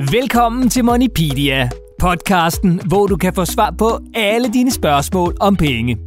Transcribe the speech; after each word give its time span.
Velkommen 0.00 0.70
til 0.70 0.84
Moneypedia, 0.84 1.70
podcasten, 1.98 2.80
hvor 2.86 3.06
du 3.06 3.16
kan 3.16 3.34
få 3.34 3.44
svar 3.44 3.74
på 3.78 3.98
alle 4.14 4.52
dine 4.52 4.70
spørgsmål 4.70 5.36
om 5.40 5.56
penge. 5.56 5.98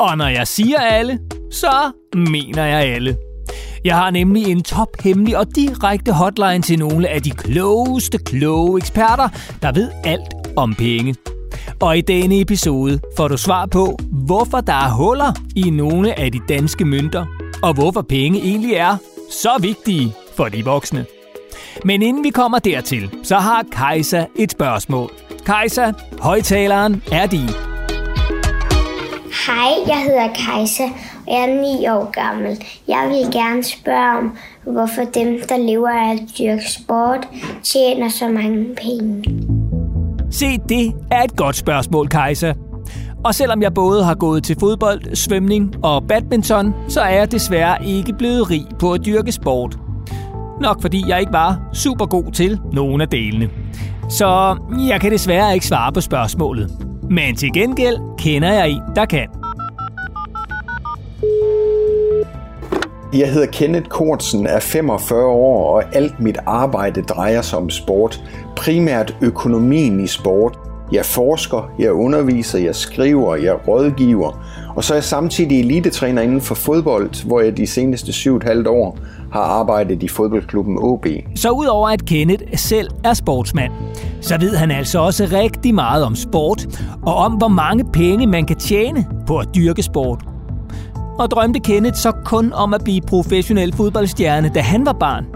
Og 0.00 0.16
når 0.16 0.26
jeg 0.26 0.46
siger 0.46 0.78
alle, 0.78 1.18
så 1.50 1.92
mener 2.14 2.64
jeg 2.64 2.80
alle. 2.80 3.16
Jeg 3.84 3.96
har 3.96 4.10
nemlig 4.10 4.46
en 4.46 4.62
tophemmelig 4.62 5.38
og 5.38 5.46
direkte 5.56 6.12
hotline 6.12 6.62
til 6.62 6.78
nogle 6.78 7.08
af 7.08 7.22
de 7.22 7.30
klogeste 7.30 8.18
kloge 8.18 8.78
eksperter, 8.78 9.28
der 9.62 9.72
ved 9.72 9.90
alt 10.04 10.34
om 10.56 10.74
penge. 10.74 11.14
Og 11.80 11.98
i 11.98 12.00
denne 12.00 12.40
episode 12.40 13.00
får 13.16 13.28
du 13.28 13.36
svar 13.36 13.66
på, 13.66 13.98
hvorfor 14.26 14.60
der 14.60 14.72
er 14.72 14.90
huller 14.90 15.32
i 15.56 15.70
nogle 15.70 16.18
af 16.18 16.32
de 16.32 16.40
danske 16.48 16.84
mønter, 16.84 17.26
og 17.62 17.74
hvorfor 17.74 18.02
penge 18.02 18.38
egentlig 18.38 18.72
er 18.72 18.96
så 19.30 19.50
vigtige 19.60 20.12
for 20.36 20.44
de 20.44 20.64
voksne. 20.64 21.06
Men 21.84 22.02
inden 22.02 22.24
vi 22.24 22.30
kommer 22.30 22.58
dertil, 22.58 23.10
så 23.22 23.36
har 23.36 23.64
Kajsa 23.72 24.24
et 24.36 24.52
spørgsmål. 24.52 25.10
Kajsa, 25.46 25.92
højtaleren 26.20 27.02
er 27.12 27.26
din. 27.26 27.48
Hej, 29.46 29.72
jeg 29.86 30.02
hedder 30.06 30.28
Kajsa, 30.28 30.84
og 31.26 31.32
jeg 31.32 31.50
er 31.50 31.78
9 31.78 31.86
år 31.86 32.10
gammel. 32.10 32.64
Jeg 32.88 33.08
vil 33.08 33.42
gerne 33.42 33.62
spørge 33.64 34.18
om, 34.18 34.36
hvorfor 34.72 35.02
dem, 35.14 35.40
der 35.48 35.56
lever 35.56 35.88
af 35.88 36.12
at 36.12 36.20
dyrke 36.38 36.70
sport, 36.70 37.28
tjener 37.62 38.08
så 38.08 38.28
mange 38.28 38.66
penge. 38.82 39.24
Se, 40.30 40.58
det 40.68 40.92
er 41.10 41.22
et 41.22 41.36
godt 41.36 41.56
spørgsmål, 41.56 42.08
Kajsa. 42.08 42.52
Og 43.24 43.34
selvom 43.34 43.62
jeg 43.62 43.74
både 43.74 44.04
har 44.04 44.14
gået 44.14 44.44
til 44.44 44.56
fodbold, 44.60 45.16
svømning 45.16 45.74
og 45.84 46.06
badminton, 46.08 46.74
så 46.88 47.00
er 47.00 47.14
jeg 47.14 47.32
desværre 47.32 47.86
ikke 47.86 48.12
blevet 48.12 48.50
rig 48.50 48.64
på 48.78 48.92
at 48.92 49.04
dyrke 49.06 49.32
sport. 49.32 49.78
Nok 50.62 50.82
fordi 50.82 51.04
jeg 51.08 51.20
ikke 51.20 51.32
var 51.32 51.60
super 51.72 52.06
god 52.06 52.32
til 52.32 52.60
nogen 52.72 53.00
af 53.00 53.08
delene. 53.08 53.50
Så 54.08 54.56
jeg 54.88 55.00
kan 55.00 55.12
desværre 55.12 55.54
ikke 55.54 55.66
svare 55.66 55.92
på 55.92 56.00
spørgsmålet. 56.00 56.70
Men 57.10 57.36
til 57.36 57.52
gengæld 57.52 57.96
kender 58.18 58.52
jeg 58.52 58.70
en, 58.70 58.82
der 58.96 59.04
kan. 59.04 59.28
Jeg 63.12 63.32
hedder 63.32 63.46
Kenneth 63.46 63.88
Kortsen, 63.88 64.46
er 64.46 64.60
45 64.60 65.26
år, 65.26 65.74
og 65.76 65.94
alt 65.94 66.20
mit 66.20 66.38
arbejde 66.46 67.02
drejer 67.02 67.42
sig 67.42 67.58
om 67.58 67.70
sport. 67.70 68.22
Primært 68.56 69.16
økonomien 69.22 70.00
i 70.00 70.06
sport. 70.06 70.58
Jeg 70.92 71.04
forsker, 71.04 71.70
jeg 71.78 71.92
underviser, 71.92 72.58
jeg 72.58 72.74
skriver, 72.74 73.36
jeg 73.36 73.68
rådgiver. 73.68 74.44
Og 74.76 74.84
så 74.84 74.92
er 74.92 74.96
jeg 74.96 75.04
samtidig 75.04 75.60
elitetræner 75.60 76.22
inden 76.22 76.40
for 76.40 76.54
fodbold, 76.54 77.26
hvor 77.26 77.40
jeg 77.40 77.56
de 77.56 77.66
seneste 77.66 78.12
7,5 78.12 78.68
år 78.68 78.98
har 79.32 79.40
arbejdet 79.40 80.02
i 80.02 80.08
fodboldklubben 80.08 80.78
OB. 80.78 81.06
Så 81.36 81.50
udover 81.50 81.88
at 81.88 82.04
Kenneth 82.04 82.44
selv 82.56 82.88
er 83.04 83.14
sportsmand, 83.14 83.72
så 84.20 84.38
ved 84.40 84.56
han 84.56 84.70
altså 84.70 84.98
også 84.98 85.28
rigtig 85.32 85.74
meget 85.74 86.04
om 86.04 86.14
sport, 86.14 86.66
og 87.02 87.14
om 87.14 87.32
hvor 87.32 87.48
mange 87.48 87.84
penge 87.92 88.26
man 88.26 88.46
kan 88.46 88.56
tjene 88.56 89.06
på 89.26 89.38
at 89.38 89.48
dyrke 89.54 89.82
sport. 89.82 90.20
Og 91.18 91.30
drømte 91.30 91.60
Kenneth 91.60 91.96
så 91.96 92.12
kun 92.24 92.52
om 92.52 92.74
at 92.74 92.84
blive 92.84 93.00
professionel 93.00 93.74
fodboldstjerne, 93.76 94.50
da 94.54 94.60
han 94.60 94.86
var 94.86 94.92
barn? 94.92 95.26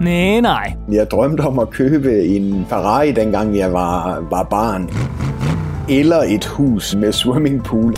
Nej, 0.00 0.40
nej. 0.40 0.72
Jeg 0.92 1.10
drømte 1.10 1.40
om 1.40 1.58
at 1.58 1.70
købe 1.70 2.24
en 2.24 2.66
Ferrari, 2.68 3.12
dengang 3.12 3.58
jeg 3.58 3.72
var, 3.72 4.24
var 4.30 4.42
barn. 4.42 4.90
Eller 5.88 6.22
et 6.28 6.46
hus 6.46 6.94
med 6.94 7.12
swimmingpool. 7.12 7.96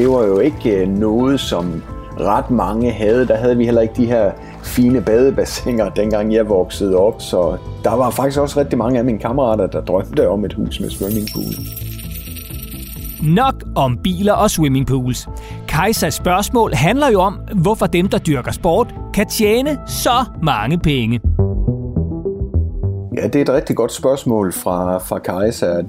Det 0.00 0.08
var 0.08 0.24
jo 0.24 0.38
ikke 0.38 0.76
øh, 0.76 0.88
noget, 0.88 1.40
som 1.40 1.82
ret 2.20 2.50
mange 2.50 2.90
havde. 2.90 3.26
Der 3.26 3.36
havde 3.36 3.56
vi 3.56 3.64
heller 3.64 3.80
ikke 3.80 3.94
de 3.96 4.06
her 4.06 4.32
fine 4.62 5.00
badebassiner, 5.00 5.88
dengang 5.88 6.34
jeg 6.34 6.48
voksede 6.48 6.96
op. 6.96 7.22
Så 7.22 7.56
der 7.84 7.94
var 7.94 8.10
faktisk 8.10 8.40
også 8.40 8.60
rigtig 8.60 8.78
mange 8.78 8.98
af 8.98 9.04
mine 9.04 9.18
kammerater, 9.18 9.66
der 9.66 9.80
drømte 9.80 10.28
om 10.28 10.44
et 10.44 10.52
hus 10.52 10.80
med 10.80 10.90
swimmingpool. 10.90 11.54
Nok 13.34 13.54
om 13.76 13.98
biler 14.02 14.32
og 14.32 14.50
swimmingpools. 14.50 15.28
Kajsas 15.68 16.14
spørgsmål 16.14 16.72
handler 16.74 17.08
jo 17.12 17.20
om, 17.20 17.38
hvorfor 17.62 17.86
dem, 17.86 18.08
der 18.08 18.18
dyrker 18.18 18.52
sport, 18.52 18.94
kan 19.14 19.26
tjene 19.26 19.78
så 19.86 20.24
mange 20.42 20.78
penge. 20.78 21.20
Ja, 23.16 23.26
det 23.26 23.36
er 23.36 23.42
et 23.42 23.48
rigtig 23.48 23.76
godt 23.76 23.92
spørgsmål 23.92 24.52
fra, 24.52 24.98
fra 24.98 25.18
Kajsa. 25.18 25.82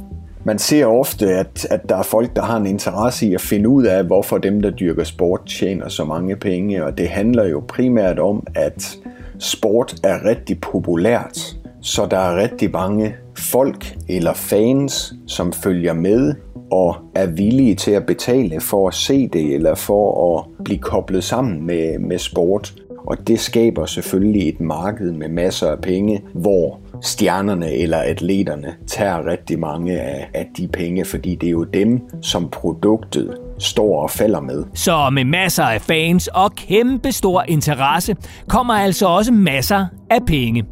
Man 0.45 0.59
ser 0.59 0.85
ofte, 0.85 1.27
at, 1.27 1.67
at 1.69 1.89
der 1.89 1.95
er 1.95 2.03
folk, 2.03 2.35
der 2.35 2.41
har 2.41 2.57
en 2.57 2.65
interesse 2.65 3.27
i 3.27 3.33
at 3.33 3.41
finde 3.41 3.69
ud 3.69 3.83
af, 3.83 4.03
hvorfor 4.03 4.37
dem, 4.37 4.61
der 4.61 4.69
dyrker 4.69 5.03
sport, 5.03 5.45
tjener 5.45 5.89
så 5.89 6.05
mange 6.05 6.35
penge. 6.35 6.85
Og 6.85 6.97
det 6.97 7.09
handler 7.09 7.45
jo 7.45 7.63
primært 7.67 8.19
om, 8.19 8.47
at 8.55 8.97
sport 9.39 9.95
er 10.03 10.25
rigtig 10.25 10.61
populært. 10.61 11.57
Så 11.81 12.05
der 12.05 12.17
er 12.17 12.35
rigtig 12.35 12.71
mange 12.71 13.15
folk 13.37 13.95
eller 14.09 14.33
fans, 14.33 15.13
som 15.27 15.53
følger 15.53 15.93
med 15.93 16.33
og 16.71 16.95
er 17.15 17.25
villige 17.25 17.75
til 17.75 17.91
at 17.91 18.05
betale 18.05 18.61
for 18.61 18.87
at 18.87 18.93
se 18.93 19.27
det 19.27 19.55
eller 19.55 19.75
for 19.75 20.37
at 20.37 20.63
blive 20.63 20.79
koblet 20.79 21.23
sammen 21.23 21.65
med, 21.65 21.99
med 21.99 22.17
sport. 22.17 22.73
Og 23.05 23.27
det 23.27 23.39
skaber 23.39 23.85
selvfølgelig 23.85 24.49
et 24.49 24.61
marked 24.61 25.11
med 25.11 25.29
masser 25.29 25.67
af 25.67 25.81
penge, 25.81 26.21
hvor 26.33 26.79
stjernerne 27.01 27.71
eller 27.71 27.97
atleterne 27.97 28.73
tager 28.87 29.25
rigtig 29.25 29.59
mange 29.59 30.01
af, 30.01 30.29
af 30.33 30.47
de 30.57 30.67
penge, 30.67 31.05
fordi 31.05 31.35
det 31.35 31.47
er 31.47 31.51
jo 31.51 31.63
dem, 31.63 31.99
som 32.21 32.49
produktet 32.49 33.37
står 33.59 34.01
og 34.03 34.09
falder 34.09 34.39
med. 34.39 34.63
Så 34.73 35.09
med 35.09 35.25
masser 35.25 35.63
af 35.63 35.81
fans 35.81 36.27
og 36.27 36.55
kæmpe 36.55 37.11
stor 37.11 37.43
interesse 37.47 38.15
kommer 38.49 38.73
altså 38.73 39.07
også 39.07 39.31
masser 39.31 39.85
af 40.09 40.25
penge. 40.27 40.63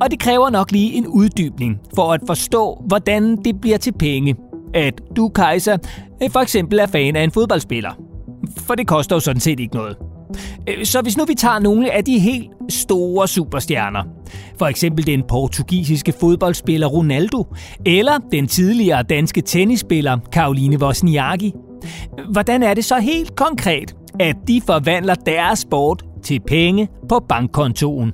Og 0.00 0.10
det 0.10 0.20
kræver 0.20 0.50
nok 0.50 0.72
lige 0.72 0.92
en 0.92 1.06
uddybning 1.06 1.80
for 1.94 2.12
at 2.12 2.20
forstå, 2.26 2.84
hvordan 2.86 3.36
det 3.36 3.60
bliver 3.60 3.78
til 3.78 3.92
penge. 3.92 4.36
At 4.74 4.94
du, 5.16 5.28
Kaiser, 5.28 5.76
for 6.30 6.40
eksempel 6.40 6.78
er 6.78 6.86
fan 6.86 7.16
af 7.16 7.22
en 7.22 7.30
fodboldspiller. 7.30 7.90
For 8.58 8.74
det 8.74 8.86
koster 8.86 9.16
jo 9.16 9.20
sådan 9.20 9.40
set 9.40 9.60
ikke 9.60 9.74
noget. 9.74 9.96
Øh, 10.68 10.84
så 10.84 11.02
hvis 11.02 11.16
nu 11.16 11.24
vi 11.24 11.34
tager 11.34 11.58
nogle 11.58 11.92
af 11.92 12.04
de 12.04 12.18
helt 12.18 12.50
store 12.68 13.28
superstjerner, 13.28 14.02
for 14.58 14.66
eksempel 14.66 15.06
den 15.06 15.22
portugisiske 15.28 16.12
fodboldspiller 16.20 16.86
Ronaldo, 16.86 17.44
eller 17.86 18.18
den 18.32 18.46
tidligere 18.48 19.02
danske 19.02 19.40
tennisspiller 19.40 20.18
Caroline 20.32 20.82
Wozniacki, 20.82 21.52
hvordan 22.30 22.62
er 22.62 22.74
det 22.74 22.84
så 22.84 22.98
helt 22.98 23.36
konkret, 23.36 23.96
at 24.20 24.36
de 24.48 24.62
forvandler 24.66 25.14
deres 25.14 25.58
sport 25.58 26.04
til 26.22 26.40
penge 26.40 26.88
på 27.08 27.18
bankkontoen? 27.28 28.12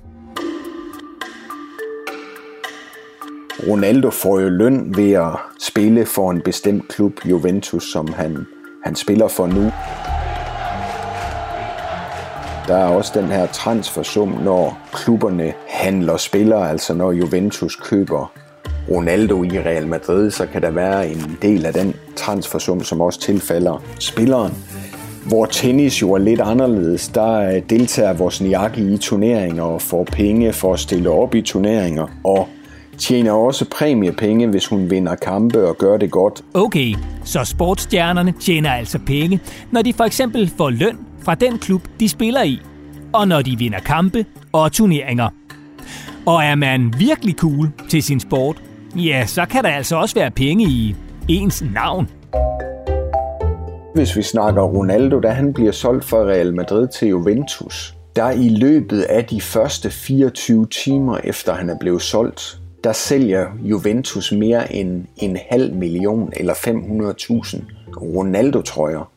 Ronaldo 3.68 4.10
får 4.10 4.40
jo 4.40 4.48
løn 4.48 4.96
ved 4.96 5.12
at 5.12 5.30
spille 5.60 6.06
for 6.06 6.30
en 6.30 6.40
bestemt 6.44 6.88
klub, 6.88 7.12
Juventus, 7.24 7.92
som 7.92 8.12
han, 8.12 8.46
han 8.84 8.94
spiller 8.94 9.28
for 9.28 9.46
nu. 9.46 9.72
Der 12.68 12.76
er 12.76 12.86
også 12.86 13.12
den 13.14 13.28
her 13.28 13.46
transfersum, 13.46 14.28
når 14.44 14.78
klubberne 14.92 15.52
handler 15.68 16.16
spillere, 16.16 16.70
altså 16.70 16.94
når 16.94 17.12
Juventus 17.12 17.76
køber 17.76 18.32
Ronaldo 18.90 19.42
i 19.44 19.58
Real 19.58 19.86
Madrid, 19.86 20.30
så 20.30 20.46
kan 20.46 20.62
der 20.62 20.70
være 20.70 21.08
en 21.08 21.38
del 21.42 21.66
af 21.66 21.72
den 21.72 21.94
transfersum, 22.16 22.82
som 22.82 23.00
også 23.00 23.20
tilfalder 23.20 23.82
spilleren. 23.98 24.54
Hvor 25.26 25.46
tennis 25.46 26.02
jo 26.02 26.12
er 26.12 26.18
lidt 26.18 26.40
anderledes, 26.40 27.08
der 27.08 27.54
øh, 27.54 27.62
deltager 27.70 28.12
vores 28.12 28.40
Niaki 28.40 28.94
i 28.94 28.98
turneringer 28.98 29.62
og 29.62 29.82
får 29.82 30.04
penge 30.04 30.52
for 30.52 30.72
at 30.72 30.80
stille 30.80 31.10
op 31.10 31.34
i 31.34 31.42
turneringer, 31.42 32.06
og 32.24 32.48
tjener 32.98 33.32
også 33.32 33.64
præmiepenge, 33.70 34.46
hvis 34.46 34.66
hun 34.66 34.90
vinder 34.90 35.14
kampe 35.14 35.68
og 35.68 35.78
gør 35.78 35.96
det 35.96 36.10
godt. 36.10 36.44
Okay, 36.54 36.94
så 37.24 37.44
sportsstjernerne 37.44 38.34
tjener 38.40 38.70
altså 38.70 38.98
penge, 39.06 39.40
når 39.70 39.82
de 39.82 39.92
for 39.92 40.04
eksempel 40.04 40.52
får 40.56 40.70
løn 40.70 40.98
fra 41.25 41.34
den 41.34 41.59
klub, 41.59 41.83
de 42.00 42.09
spiller 42.09 42.43
i, 42.43 42.60
og 43.12 43.28
når 43.28 43.43
de 43.43 43.59
vinder 43.59 43.78
kampe 43.81 44.27
og 44.53 44.72
turneringer. 44.72 45.28
Og 46.27 46.44
er 46.44 46.55
man 46.55 46.94
virkelig 46.99 47.34
cool 47.34 47.71
til 47.89 48.03
sin 48.03 48.21
sport, 48.21 48.63
ja, 48.97 49.27
så 49.27 49.47
kan 49.47 49.65
der 49.65 49.71
altså 49.71 49.97
også 49.97 50.15
være 50.15 50.30
penge 50.30 50.65
i 50.65 50.97
ens 51.28 51.65
navn. 51.74 52.09
Hvis 53.95 54.16
vi 54.16 54.22
snakker 54.22 54.63
Ronaldo, 54.63 55.21
da 55.21 55.28
han 55.28 55.53
bliver 55.53 55.72
solgt 55.72 56.04
fra 56.04 56.19
Real 56.19 56.54
Madrid 56.54 56.89
til 56.89 57.09
Juventus, 57.09 57.95
der 58.16 58.30
i 58.30 58.48
løbet 58.48 59.03
af 59.03 59.25
de 59.25 59.41
første 59.41 59.91
24 59.91 60.66
timer 60.66 61.18
efter 61.25 61.54
han 61.54 61.71
er 61.71 61.78
blevet 61.80 62.03
solgt, 62.03 62.59
der 62.84 62.92
sælger 62.92 63.47
Juventus 63.63 64.33
mere 64.33 64.75
end 64.75 65.04
en 65.16 65.39
halv 65.51 65.75
million 65.75 66.33
eller 66.36 66.54
500.000 66.54 67.63
Ronaldo-trøjer. 67.97 69.10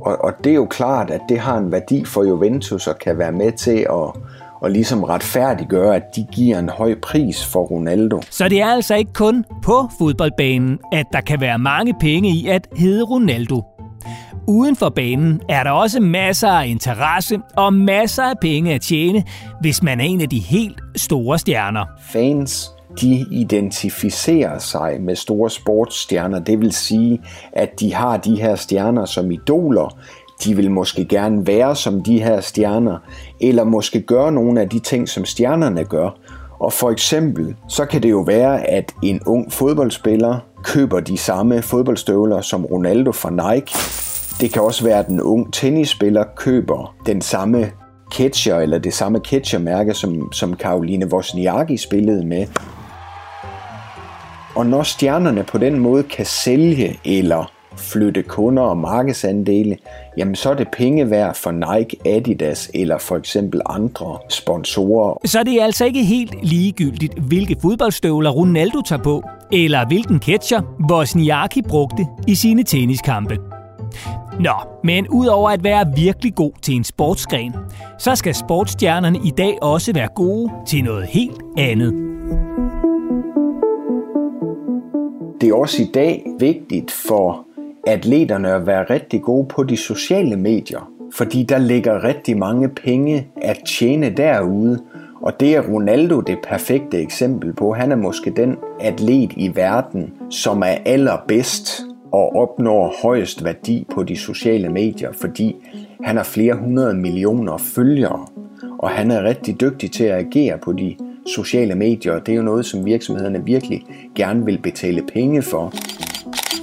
Og, 0.00 0.24
og 0.24 0.32
det 0.44 0.50
er 0.50 0.54
jo 0.54 0.66
klart, 0.66 1.10
at 1.10 1.20
det 1.28 1.38
har 1.38 1.58
en 1.58 1.72
værdi 1.72 2.04
for 2.04 2.24
Juventus 2.24 2.86
og 2.86 2.98
kan 2.98 3.18
være 3.18 3.32
med 3.32 3.52
til 3.52 3.78
at, 3.78 4.20
og 4.60 4.70
ligesom 4.70 5.04
retfærdiggøre, 5.04 5.96
at 5.96 6.02
de 6.16 6.26
giver 6.32 6.58
en 6.58 6.68
høj 6.68 6.94
pris 7.02 7.46
for 7.46 7.60
Ronaldo. 7.60 8.20
Så 8.30 8.48
det 8.48 8.60
er 8.60 8.66
altså 8.66 8.94
ikke 8.94 9.12
kun 9.12 9.44
på 9.62 9.88
fodboldbanen, 9.98 10.78
at 10.92 11.06
der 11.12 11.20
kan 11.20 11.40
være 11.40 11.58
mange 11.58 11.94
penge 12.00 12.30
i 12.30 12.48
at 12.48 12.68
hedde 12.76 13.02
Ronaldo. 13.02 13.62
Uden 14.48 14.76
for 14.76 14.88
banen 14.88 15.40
er 15.48 15.62
der 15.62 15.70
også 15.70 16.00
masser 16.00 16.48
af 16.48 16.66
interesse 16.66 17.40
og 17.56 17.74
masser 17.74 18.22
af 18.22 18.34
penge 18.40 18.74
at 18.74 18.80
tjene, 18.80 19.24
hvis 19.60 19.82
man 19.82 20.00
er 20.00 20.04
en 20.04 20.20
af 20.20 20.28
de 20.28 20.38
helt 20.38 20.80
store 20.96 21.38
stjerner. 21.38 21.84
Fans 22.12 22.70
de 23.00 23.26
identificerer 23.30 24.58
sig 24.58 25.00
med 25.00 25.16
store 25.16 25.50
sportsstjerner. 25.50 26.38
Det 26.38 26.60
vil 26.60 26.72
sige, 26.72 27.20
at 27.52 27.80
de 27.80 27.94
har 27.94 28.16
de 28.16 28.40
her 28.40 28.56
stjerner 28.56 29.04
som 29.04 29.30
idoler. 29.30 29.98
De 30.44 30.56
vil 30.56 30.70
måske 30.70 31.04
gerne 31.04 31.46
være 31.46 31.76
som 31.76 32.02
de 32.02 32.22
her 32.22 32.40
stjerner, 32.40 32.98
eller 33.40 33.64
måske 33.64 34.00
gøre 34.00 34.32
nogle 34.32 34.60
af 34.60 34.68
de 34.68 34.78
ting, 34.78 35.08
som 35.08 35.24
stjernerne 35.24 35.84
gør. 35.84 36.10
Og 36.60 36.72
for 36.72 36.90
eksempel, 36.90 37.56
så 37.68 37.84
kan 37.84 38.02
det 38.02 38.10
jo 38.10 38.20
være, 38.20 38.70
at 38.70 38.92
en 39.02 39.20
ung 39.26 39.52
fodboldspiller 39.52 40.38
køber 40.64 41.00
de 41.00 41.18
samme 41.18 41.62
fodboldstøvler 41.62 42.40
som 42.40 42.64
Ronaldo 42.64 43.12
fra 43.12 43.30
Nike. 43.30 43.72
Det 44.40 44.52
kan 44.52 44.62
også 44.62 44.84
være, 44.84 44.98
at 44.98 45.08
en 45.08 45.20
ung 45.20 45.52
tennisspiller 45.52 46.24
køber 46.36 46.94
den 47.06 47.20
samme 47.20 47.70
catcher, 48.12 48.56
eller 48.56 48.78
det 48.78 48.94
samme 48.94 49.18
catchermærke, 49.18 49.94
som, 49.94 50.32
som 50.32 50.54
Karoline 50.54 51.12
Wozniacki 51.12 51.76
spillede 51.76 52.26
med. 52.26 52.46
Og 54.54 54.66
når 54.66 54.82
stjernerne 54.82 55.42
på 55.42 55.58
den 55.58 55.78
måde 55.78 56.02
kan 56.02 56.26
sælge 56.26 56.98
eller 57.04 57.52
flytte 57.76 58.22
kunder 58.22 58.62
og 58.62 58.76
markedsandele, 58.76 59.76
jamen 60.16 60.34
så 60.34 60.50
er 60.50 60.54
det 60.54 60.68
penge 60.72 61.10
værd 61.10 61.34
for 61.34 61.50
Nike, 61.50 61.96
Adidas 62.06 62.70
eller 62.74 62.98
for 62.98 63.16
eksempel 63.16 63.60
andre 63.66 64.18
sponsorer. 64.28 65.18
Så 65.24 65.42
det 65.42 65.54
er 65.60 65.64
altså 65.64 65.84
ikke 65.84 66.04
helt 66.04 66.34
ligegyldigt, 66.42 67.18
hvilke 67.18 67.56
fodboldstøvler 67.62 68.30
Ronaldo 68.30 68.80
tager 68.80 69.02
på, 69.02 69.22
eller 69.52 69.86
hvilken 69.86 70.18
catcher 70.18 70.62
Wozniacki 70.90 71.62
brugte 71.62 72.06
i 72.26 72.34
sine 72.34 72.62
tenniskampe. 72.62 73.38
Nå, 74.40 74.54
men 74.84 75.08
udover 75.08 75.50
at 75.50 75.64
være 75.64 75.92
virkelig 75.96 76.34
god 76.34 76.52
til 76.62 76.74
en 76.76 76.84
sportsgren, 76.84 77.54
så 77.98 78.14
skal 78.14 78.34
sportsstjernerne 78.34 79.18
i 79.24 79.30
dag 79.30 79.58
også 79.62 79.92
være 79.92 80.08
gode 80.14 80.52
til 80.66 80.84
noget 80.84 81.06
helt 81.06 81.42
andet. 81.58 82.19
Det 85.40 85.48
er 85.48 85.54
også 85.54 85.82
i 85.82 85.90
dag 85.94 86.26
vigtigt 86.38 86.90
for 86.90 87.46
atleterne 87.86 88.52
at 88.52 88.66
være 88.66 88.84
rigtig 88.84 89.22
gode 89.22 89.46
på 89.48 89.62
de 89.62 89.76
sociale 89.76 90.36
medier, 90.36 90.90
fordi 91.14 91.42
der 91.42 91.58
ligger 91.58 92.04
rigtig 92.04 92.38
mange 92.38 92.68
penge 92.68 93.26
at 93.42 93.60
tjene 93.66 94.10
derude, 94.10 94.78
og 95.22 95.40
det 95.40 95.56
er 95.56 95.60
Ronaldo 95.60 96.20
det 96.20 96.38
perfekte 96.48 96.98
eksempel 96.98 97.52
på. 97.52 97.72
Han 97.72 97.92
er 97.92 97.96
måske 97.96 98.30
den 98.30 98.56
atlet 98.80 99.32
i 99.36 99.56
verden, 99.56 100.12
som 100.30 100.62
er 100.62 100.76
allerbedst 100.84 101.82
og 102.12 102.36
opnår 102.36 102.94
højest 103.02 103.44
værdi 103.44 103.86
på 103.94 104.02
de 104.02 104.16
sociale 104.16 104.68
medier, 104.68 105.12
fordi 105.12 105.56
han 106.04 106.16
har 106.16 106.24
flere 106.24 106.54
hundrede 106.54 106.94
millioner 106.94 107.56
følgere, 107.56 108.26
og 108.78 108.90
han 108.90 109.10
er 109.10 109.22
rigtig 109.24 109.60
dygtig 109.60 109.90
til 109.90 110.04
at 110.04 110.18
agere 110.18 110.58
på 110.58 110.72
de 110.72 110.96
sociale 111.26 111.74
medier. 111.74 112.18
Det 112.18 112.32
er 112.32 112.36
jo 112.36 112.42
noget, 112.42 112.66
som 112.66 112.84
virksomhederne 112.84 113.44
virkelig 113.44 113.82
gerne 114.14 114.44
vil 114.44 114.58
betale 114.62 115.02
penge 115.14 115.42
for. 115.42 115.72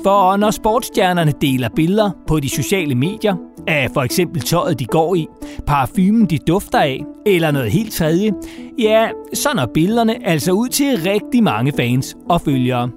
For 0.04 0.38
når 0.38 0.52
sportsstjernerne 0.52 1.34
deler 1.42 1.70
billeder 1.76 2.12
på 2.28 2.40
de 2.40 2.50
sociale 2.50 2.96
medier, 2.96 3.36
af 3.68 3.90
for 3.94 4.02
eksempel 4.02 4.42
tøjet, 4.42 4.80
de 4.80 4.86
går 4.86 5.16
i, 5.16 5.28
parfumen, 5.66 6.26
de 6.26 6.38
dufter 6.38 6.80
af, 6.80 7.04
eller 7.26 7.52
noget 7.52 7.72
helt 7.72 7.94
tredje, 7.94 8.34
ja, 8.80 9.08
så 9.34 9.50
når 9.56 9.66
billederne 9.74 10.28
altså 10.28 10.52
ud 10.52 10.68
til 10.68 11.02
rigtig 11.06 11.44
mange 11.44 11.72
fans 11.72 12.18
og 12.30 12.42
følgere. 12.42 12.90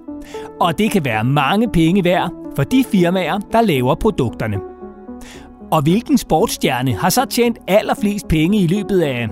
Og 0.60 0.78
det 0.78 0.90
kan 0.90 1.04
være 1.04 1.24
mange 1.24 1.68
penge 1.68 2.04
værd 2.04 2.30
for 2.56 2.64
de 2.64 2.84
firmaer, 2.84 3.38
der 3.52 3.60
laver 3.60 3.94
produkterne. 3.94 4.56
Og 5.72 5.82
hvilken 5.82 6.18
sportsstjerne 6.18 6.92
har 6.92 7.08
så 7.10 7.24
tjent 7.24 7.58
allerflest 7.68 8.28
penge 8.28 8.58
i 8.62 8.66
løbet 8.66 9.00
af 9.00 9.28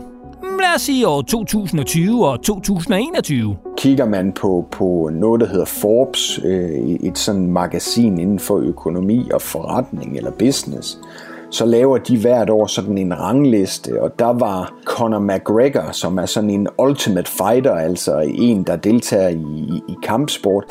lad 0.68 0.74
os 0.74 0.82
sige 0.82 1.08
år 1.08 1.22
2020 1.22 2.28
og 2.28 2.42
2021. 2.42 3.56
Kigger 3.76 4.06
man 4.06 4.32
på, 4.32 4.66
på 4.70 5.10
noget, 5.12 5.40
der 5.40 5.46
hedder 5.46 5.64
Forbes, 5.64 6.40
øh, 6.44 6.70
et 6.80 7.18
sådan 7.18 7.46
magasin 7.46 8.18
inden 8.18 8.38
for 8.38 8.58
økonomi 8.58 9.30
og 9.34 9.42
forretning 9.42 10.16
eller 10.16 10.30
business, 10.30 10.98
så 11.50 11.66
laver 11.66 11.98
de 11.98 12.18
hvert 12.18 12.50
år 12.50 12.66
sådan 12.66 12.98
en 12.98 13.20
rangliste, 13.20 14.02
og 14.02 14.18
der 14.18 14.32
var 14.32 14.74
Conor 14.84 15.18
McGregor, 15.18 15.92
som 15.92 16.18
er 16.18 16.26
sådan 16.26 16.50
en 16.50 16.68
ultimate 16.78 17.30
fighter, 17.30 17.74
altså 17.74 18.18
en, 18.34 18.62
der 18.62 18.76
deltager 18.76 19.28
i, 19.28 19.82
i 19.88 19.94
kampsport 20.02 20.64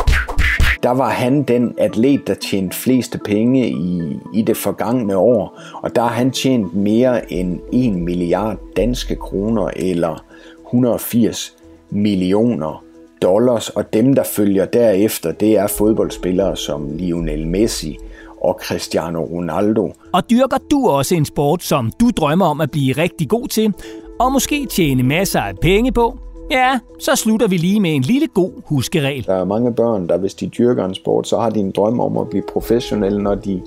der 0.83 0.91
var 0.91 1.09
han 1.09 1.43
den 1.43 1.73
atlet, 1.77 2.27
der 2.27 2.33
tjente 2.33 2.77
fleste 2.77 3.17
penge 3.17 3.69
i, 3.69 4.19
i 4.33 4.41
det 4.41 4.57
forgangne 4.57 5.17
år, 5.17 5.59
og 5.83 5.95
der 5.95 6.01
har 6.01 6.15
han 6.15 6.31
tjent 6.31 6.75
mere 6.75 7.33
end 7.33 7.59
1 7.73 7.93
milliard 7.93 8.57
danske 8.75 9.15
kroner 9.15 9.69
eller 9.75 10.23
180 10.65 11.55
millioner 11.89 12.83
dollars, 13.21 13.69
og 13.69 13.93
dem, 13.93 14.15
der 14.15 14.23
følger 14.23 14.65
derefter, 14.65 15.31
det 15.31 15.57
er 15.57 15.67
fodboldspillere 15.67 16.57
som 16.57 16.89
Lionel 16.97 17.47
Messi 17.47 17.97
og 18.41 18.59
Cristiano 18.63 19.23
Ronaldo. 19.23 19.93
Og 20.13 20.29
dyrker 20.29 20.57
du 20.71 20.87
også 20.87 21.15
en 21.15 21.25
sport, 21.25 21.63
som 21.63 21.91
du 21.99 22.09
drømmer 22.17 22.45
om 22.45 22.61
at 22.61 22.71
blive 22.71 22.93
rigtig 22.93 23.29
god 23.29 23.47
til, 23.47 23.73
og 24.19 24.31
måske 24.31 24.65
tjene 24.65 25.03
masser 25.03 25.39
af 25.39 25.53
penge 25.61 25.91
på, 25.91 26.19
Ja, 26.51 26.79
så 26.99 27.15
slutter 27.15 27.47
vi 27.47 27.57
lige 27.57 27.79
med 27.79 27.95
en 27.95 28.01
lille 28.01 28.27
god 28.27 28.51
huskeregel. 28.65 29.25
Der 29.25 29.33
er 29.33 29.45
mange 29.45 29.73
børn, 29.73 30.09
der 30.09 30.17
hvis 30.17 30.33
de 30.33 30.47
dyrker 30.47 30.85
en 30.85 30.95
sport, 30.95 31.27
så 31.27 31.39
har 31.39 31.49
de 31.49 31.59
en 31.59 31.71
drøm 31.71 31.99
om 31.99 32.17
at 32.17 32.29
blive 32.29 32.43
professionelle, 32.53 33.23
når 33.23 33.35
de, 33.35 33.61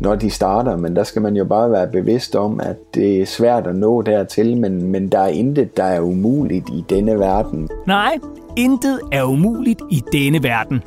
når 0.00 0.14
de 0.14 0.30
starter. 0.30 0.76
Men 0.76 0.96
der 0.96 1.04
skal 1.04 1.22
man 1.22 1.36
jo 1.36 1.44
bare 1.44 1.70
være 1.70 1.88
bevidst 1.92 2.36
om, 2.36 2.60
at 2.60 2.76
det 2.94 3.20
er 3.20 3.26
svært 3.26 3.66
at 3.66 3.76
nå 3.76 4.02
dertil, 4.02 4.56
men, 4.56 4.82
men 4.82 5.08
der 5.08 5.18
er 5.18 5.28
intet, 5.28 5.76
der 5.76 5.84
er 5.84 6.00
umuligt 6.00 6.68
i 6.68 6.84
denne 6.88 7.18
verden. 7.18 7.68
Nej, 7.86 8.18
intet 8.56 9.00
er 9.12 9.24
umuligt 9.24 9.82
i 9.90 10.02
denne 10.12 10.42
verden. 10.42 10.82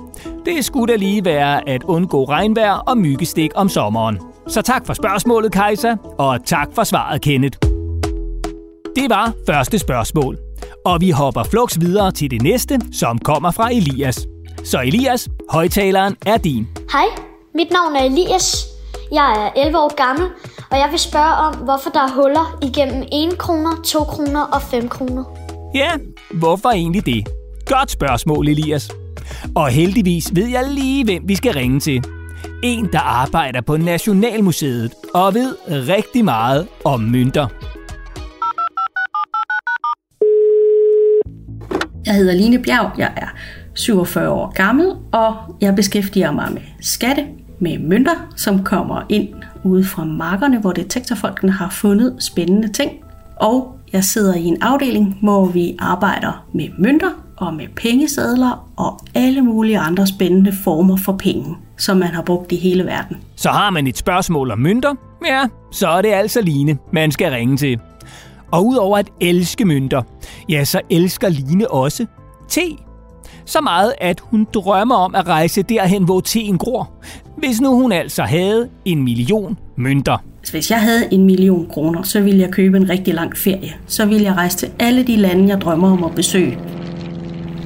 Det 0.46 0.66
skulle 0.66 0.94
da 0.94 0.98
lige 0.98 1.26
være 1.26 1.70
at 1.70 1.84
undgå 1.84 2.24
regnvejr 2.24 2.74
og 2.74 2.98
myggestik 2.98 3.52
om 3.56 3.70
sommeren. 3.70 4.20
Så 4.48 4.62
tak 4.62 4.86
for 4.86 4.94
spørgsmålet, 4.94 5.52
Kajsa, 5.52 5.96
og 6.18 6.46
tak 6.46 6.68
for 6.76 6.84
svaret, 6.84 7.22
Kenneth. 7.22 7.58
Det 8.96 9.10
var 9.10 9.34
første 9.48 9.80
spørgsmål. 9.80 10.51
Og 10.86 11.02
vi 11.02 11.10
hopper 11.10 11.44
flux 11.44 11.80
videre 11.80 12.12
til 12.12 12.32
det 12.32 12.42
næste, 12.42 12.80
som 12.94 13.18
kommer 13.18 13.52
fra 13.52 13.74
Elias. 13.74 14.28
Så 14.64 14.82
Elias, 14.82 15.30
højtaleren 15.50 16.16
er 16.26 16.38
din. 16.38 16.68
Hej, 16.92 17.06
mit 17.56 17.68
navn 17.72 17.96
er 17.96 18.04
Elias. 18.04 18.66
Jeg 19.12 19.52
er 19.56 19.62
11 19.62 19.78
år 19.78 19.96
gammel, 19.96 20.28
og 20.72 20.78
jeg 20.78 20.88
vil 20.92 21.00
spørge 21.00 21.34
om, 21.34 21.56
hvorfor 21.56 21.90
der 21.90 22.00
er 22.00 22.12
huller 22.16 22.58
igennem 22.62 23.04
1 23.32 23.38
kroner, 23.38 23.82
2 23.86 24.04
kroner 24.04 24.42
og 24.42 24.62
5 24.62 24.90
kroner. 24.90 25.24
Ja, 25.76 25.90
hvorfor 26.34 26.70
egentlig 26.70 27.06
det? 27.06 27.28
Godt 27.66 27.92
spørgsmål, 27.92 28.48
Elias. 28.48 28.90
Og 29.56 29.70
heldigvis 29.70 30.32
ved 30.36 30.48
jeg 30.48 30.64
lige, 30.70 31.06
hvem 31.06 31.24
vi 31.28 31.36
skal 31.36 31.54
ringe 31.54 31.80
til. 31.80 32.04
En, 32.64 32.90
der 32.92 33.00
arbejder 33.00 33.62
på 33.62 33.78
Nationalmuseet 33.78 34.92
og 35.14 35.34
ved 35.34 35.56
rigtig 35.70 36.26
meget 36.26 36.68
om 36.84 37.00
mønter. 37.00 37.48
Jeg 42.12 42.18
hedder 42.18 42.34
Line 42.34 42.60
Bjerg, 42.60 42.92
jeg 42.98 43.12
er 43.16 43.28
47 43.74 44.30
år 44.30 44.52
gammel, 44.56 44.88
og 45.12 45.36
jeg 45.62 45.76
beskæftiger 45.76 46.32
mig 46.32 46.48
med 46.54 46.62
skatte, 46.82 47.26
med 47.60 47.80
mønter, 47.80 48.34
som 48.36 48.64
kommer 48.64 49.02
ind 49.10 49.28
ude 49.64 49.84
fra 49.84 50.04
markerne, 50.04 50.60
hvor 50.60 50.72
detektorfolkene 50.72 51.52
har 51.52 51.70
fundet 51.70 52.16
spændende 52.20 52.72
ting. 52.72 52.92
Og 53.36 53.76
jeg 53.94 54.04
sidder 54.04 54.36
i 54.36 54.44
en 54.44 54.62
afdeling, 54.62 55.18
hvor 55.22 55.46
vi 55.46 55.76
arbejder 55.80 56.46
med 56.54 56.68
mønter 56.78 57.10
og 57.38 57.54
med 57.54 57.68
pengesedler 57.76 58.72
og 58.78 59.00
alle 59.16 59.42
mulige 59.42 59.80
andre 59.80 60.08
spændende 60.08 60.54
former 60.64 60.98
for 60.98 61.18
penge, 61.18 61.56
som 61.78 61.98
man 61.98 62.10
har 62.10 62.22
brugt 62.22 62.52
i 62.52 62.56
hele 62.56 62.86
verden. 62.86 63.18
Så 63.36 63.50
har 63.50 63.70
man 63.70 63.88
et 63.88 63.98
spørgsmål 63.98 64.52
om 64.52 64.60
mønter, 64.60 64.96
ja, 65.26 65.44
så 65.72 65.88
er 65.88 66.02
det 66.02 66.14
altså 66.14 66.42
Line, 66.42 66.78
man 66.94 67.12
skal 67.12 67.32
ringe 67.32 67.58
til. 67.58 67.80
Og 68.52 68.66
udover 68.68 68.98
at 68.98 69.10
elske 69.22 69.66
mønter, 69.66 70.02
ja, 70.50 70.64
så 70.64 70.82
elsker 70.90 71.30
Line 71.30 71.72
også 71.72 72.06
te. 72.50 72.62
Så 73.46 73.62
meget, 73.62 73.94
at 74.02 74.20
hun 74.20 74.48
drømmer 74.54 74.96
om 74.96 75.16
at 75.16 75.28
rejse 75.28 75.62
derhen, 75.62 76.04
hvor 76.04 76.20
teen 76.20 76.58
gror. 76.58 76.92
Hvis 77.38 77.62
nu 77.62 77.82
hun 77.82 77.92
altså 77.92 78.24
havde 78.24 78.70
en 78.86 79.04
million 79.04 79.58
mønter. 79.78 80.18
Altså, 80.40 80.54
hvis 80.54 80.72
jeg 80.72 80.82
havde 80.82 81.14
en 81.14 81.26
million 81.26 81.70
kroner, 81.70 82.04
så 82.04 82.22
ville 82.22 82.40
jeg 82.40 82.52
købe 82.52 82.78
en 82.78 82.90
rigtig 82.90 83.14
lang 83.14 83.38
ferie. 83.38 83.74
Så 83.88 84.06
ville 84.06 84.24
jeg 84.24 84.34
rejse 84.34 84.58
til 84.58 84.72
alle 84.80 85.04
de 85.04 85.16
lande, 85.16 85.50
jeg 85.50 85.62
drømmer 85.62 85.92
om 85.92 86.04
at 86.04 86.16
besøge. 86.16 86.60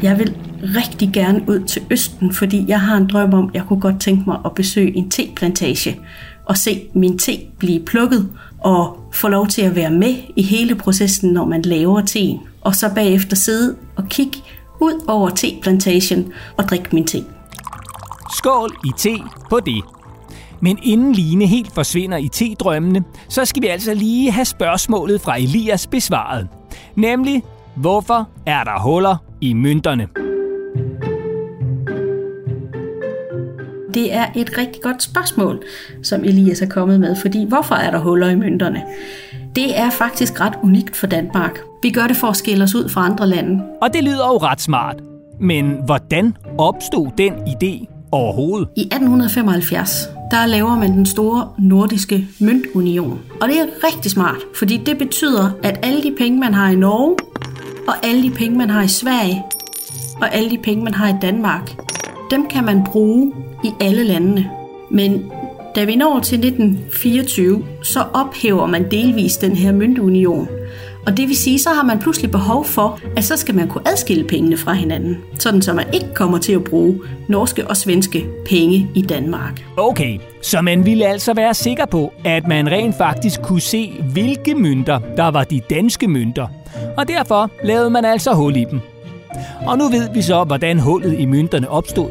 Jeg 0.04 0.20
vil 0.20 0.36
rigtig 0.62 1.10
gerne 1.14 1.44
ud 1.48 1.60
til 1.60 1.82
Østen, 1.92 2.34
fordi 2.34 2.66
jeg 2.68 2.82
har 2.82 2.98
en 2.98 3.08
drøm 3.08 3.34
om, 3.34 3.48
at 3.50 3.56
jeg 3.56 3.64
kunne 3.68 3.82
godt 3.82 4.02
tænke 4.02 4.24
mig 4.28 4.38
at 4.46 4.52
besøge 4.56 4.98
en 4.98 5.10
teplantage 5.10 6.00
og 6.46 6.58
se 6.58 6.82
min 6.94 7.18
te 7.18 7.32
blive 7.60 7.80
plukket 7.86 8.30
og 8.66 8.98
få 9.12 9.28
lov 9.28 9.48
til 9.48 9.62
at 9.62 9.76
være 9.76 9.92
med 9.92 10.16
i 10.36 10.42
hele 10.42 10.76
processen, 10.76 11.34
når 11.34 11.46
man 11.46 11.62
laver 11.62 12.02
teen. 12.02 12.40
Og 12.62 12.76
så 12.76 12.92
bagefter 12.96 13.36
sidde 13.36 13.76
og 13.96 14.04
kigge 14.10 14.38
ud 14.82 15.04
over 15.08 15.30
teplantagen 15.30 16.34
og 16.58 16.64
drikke 16.64 16.90
min 16.94 17.08
te. 17.08 17.24
Skål 18.38 18.70
i 18.86 18.92
te 18.98 19.18
på 19.50 19.60
det. 19.60 19.84
Men 20.60 20.80
inden 20.84 21.14
Line 21.14 21.48
helt 21.48 21.72
forsvinder 21.74 22.18
i 22.18 22.28
te-drømmene, 22.28 23.04
så 23.30 23.46
skal 23.46 23.62
vi 23.62 23.68
altså 23.68 23.94
lige 23.94 24.32
have 24.32 24.46
spørgsmålet 24.46 25.22
fra 25.22 25.38
Elias 25.38 25.88
besvaret. 25.88 26.48
Nemlig, 26.96 27.44
hvorfor 27.76 28.30
er 28.46 28.64
der 28.64 28.80
huller 28.80 29.18
i 29.42 29.54
mønterne? 29.54 30.25
Det 33.96 34.14
er 34.14 34.26
et 34.36 34.58
rigtig 34.58 34.82
godt 34.82 35.04
spørgsmål, 35.04 35.64
som 36.04 36.24
Elias 36.24 36.62
er 36.62 36.68
kommet 36.68 37.00
med, 37.00 37.16
fordi 37.16 37.46
hvorfor 37.48 37.76
er 37.76 37.92
der 37.92 38.00
huller 38.00 38.30
i 38.30 38.36
mønterne? 38.36 38.84
Det 39.56 39.80
er 39.80 39.90
faktisk 39.90 40.42
ret 40.42 40.54
unikt 40.64 40.96
for 40.96 41.08
Danmark. 41.08 41.60
Vi 41.84 41.90
gør 41.90 42.08
det 42.08 42.18
for 42.18 42.28
at 42.28 42.36
skille 42.36 42.64
os 42.64 42.76
ud 42.76 42.90
fra 42.90 43.06
andre 43.06 43.28
lande. 43.28 43.64
Og 43.82 43.94
det 43.94 44.04
lyder 44.04 44.28
jo 44.28 44.38
ret 44.38 44.62
smart. 44.62 44.96
Men 45.40 45.78
hvordan 45.86 46.38
opstod 46.58 47.08
den 47.18 47.34
idé 47.34 47.86
overhovedet? 48.12 48.68
I 48.76 48.82
1875, 48.82 50.10
der 50.32 50.46
laver 50.46 50.76
man 50.76 50.92
den 50.92 51.06
store 51.06 51.50
nordiske 51.60 52.28
møntunion. 52.40 53.22
Og 53.42 53.48
det 53.48 53.60
er 53.60 53.66
rigtig 53.88 54.12
smart, 54.12 54.40
fordi 54.56 54.78
det 54.78 54.98
betyder, 54.98 55.50
at 55.64 55.80
alle 55.84 56.04
de 56.04 56.16
penge, 56.18 56.40
man 56.40 56.54
har 56.54 56.70
i 56.70 56.76
Norge, 56.76 57.16
og 57.88 57.94
alle 58.04 58.24
de 58.24 58.32
penge, 58.32 58.58
man 58.58 58.70
har 58.70 58.84
i 58.84 58.88
Sverige, 58.88 59.44
og 60.22 60.36
alle 60.36 60.50
de 60.50 60.58
penge, 60.58 60.84
man 60.84 60.94
har 60.94 61.10
i 61.10 61.16
Danmark, 61.22 61.72
dem 62.32 62.48
kan 62.50 62.66
man 62.66 62.84
bruge 62.84 63.34
i 63.64 63.70
alle 63.82 64.04
landene. 64.04 64.50
Men 64.90 65.32
da 65.76 65.84
vi 65.84 65.96
når 65.96 66.20
til 66.20 66.36
1924, 66.36 67.64
så 67.84 68.00
ophæver 68.14 68.66
man 68.66 68.92
delvis 68.92 69.38
den 69.38 69.56
her 69.56 69.72
møntunion. 69.72 70.48
Og 71.06 71.18
det 71.18 71.28
vil 71.28 71.38
sige, 71.38 71.60
så 71.60 71.70
har 71.70 71.84
man 71.84 72.00
pludselig 72.00 72.32
behov 72.32 72.66
for, 72.66 73.00
at 73.18 73.24
så 73.24 73.38
skal 73.38 73.56
man 73.56 73.68
kunne 73.68 73.88
adskille 73.88 74.24
pengene 74.24 74.58
fra 74.58 74.74
hinanden, 74.74 75.18
sådan 75.40 75.62
så 75.62 75.74
man 75.74 75.86
ikke 75.94 76.14
kommer 76.14 76.38
til 76.38 76.54
at 76.54 76.64
bruge 76.64 77.00
norske 77.28 77.68
og 77.68 77.78
svenske 77.78 78.26
penge 78.46 78.90
i 78.96 79.02
Danmark. 79.02 79.64
Okay, 79.78 80.20
så 80.42 80.62
man 80.62 80.86
ville 80.86 81.06
altså 81.06 81.34
være 81.34 81.54
sikker 81.54 81.86
på, 81.86 82.14
at 82.24 82.48
man 82.48 82.72
rent 82.72 82.98
faktisk 82.98 83.42
kunne 83.42 83.62
se, 83.62 84.04
hvilke 84.14 84.56
mønter, 84.56 85.00
der 85.18 85.28
var 85.28 85.44
de 85.44 85.62
danske 85.70 86.08
mønter. 86.08 86.48
Og 86.98 87.08
derfor 87.08 87.50
lavede 87.64 87.90
man 87.90 88.06
altså 88.06 88.34
hul 88.34 88.56
i 88.56 88.66
dem. 88.72 88.80
Og 89.68 89.78
nu 89.78 89.88
ved 89.88 90.10
vi 90.14 90.22
så, 90.22 90.44
hvordan 90.44 90.80
hullet 90.80 91.20
i 91.20 91.26
mønterne 91.26 91.70
opstod. 91.70 92.10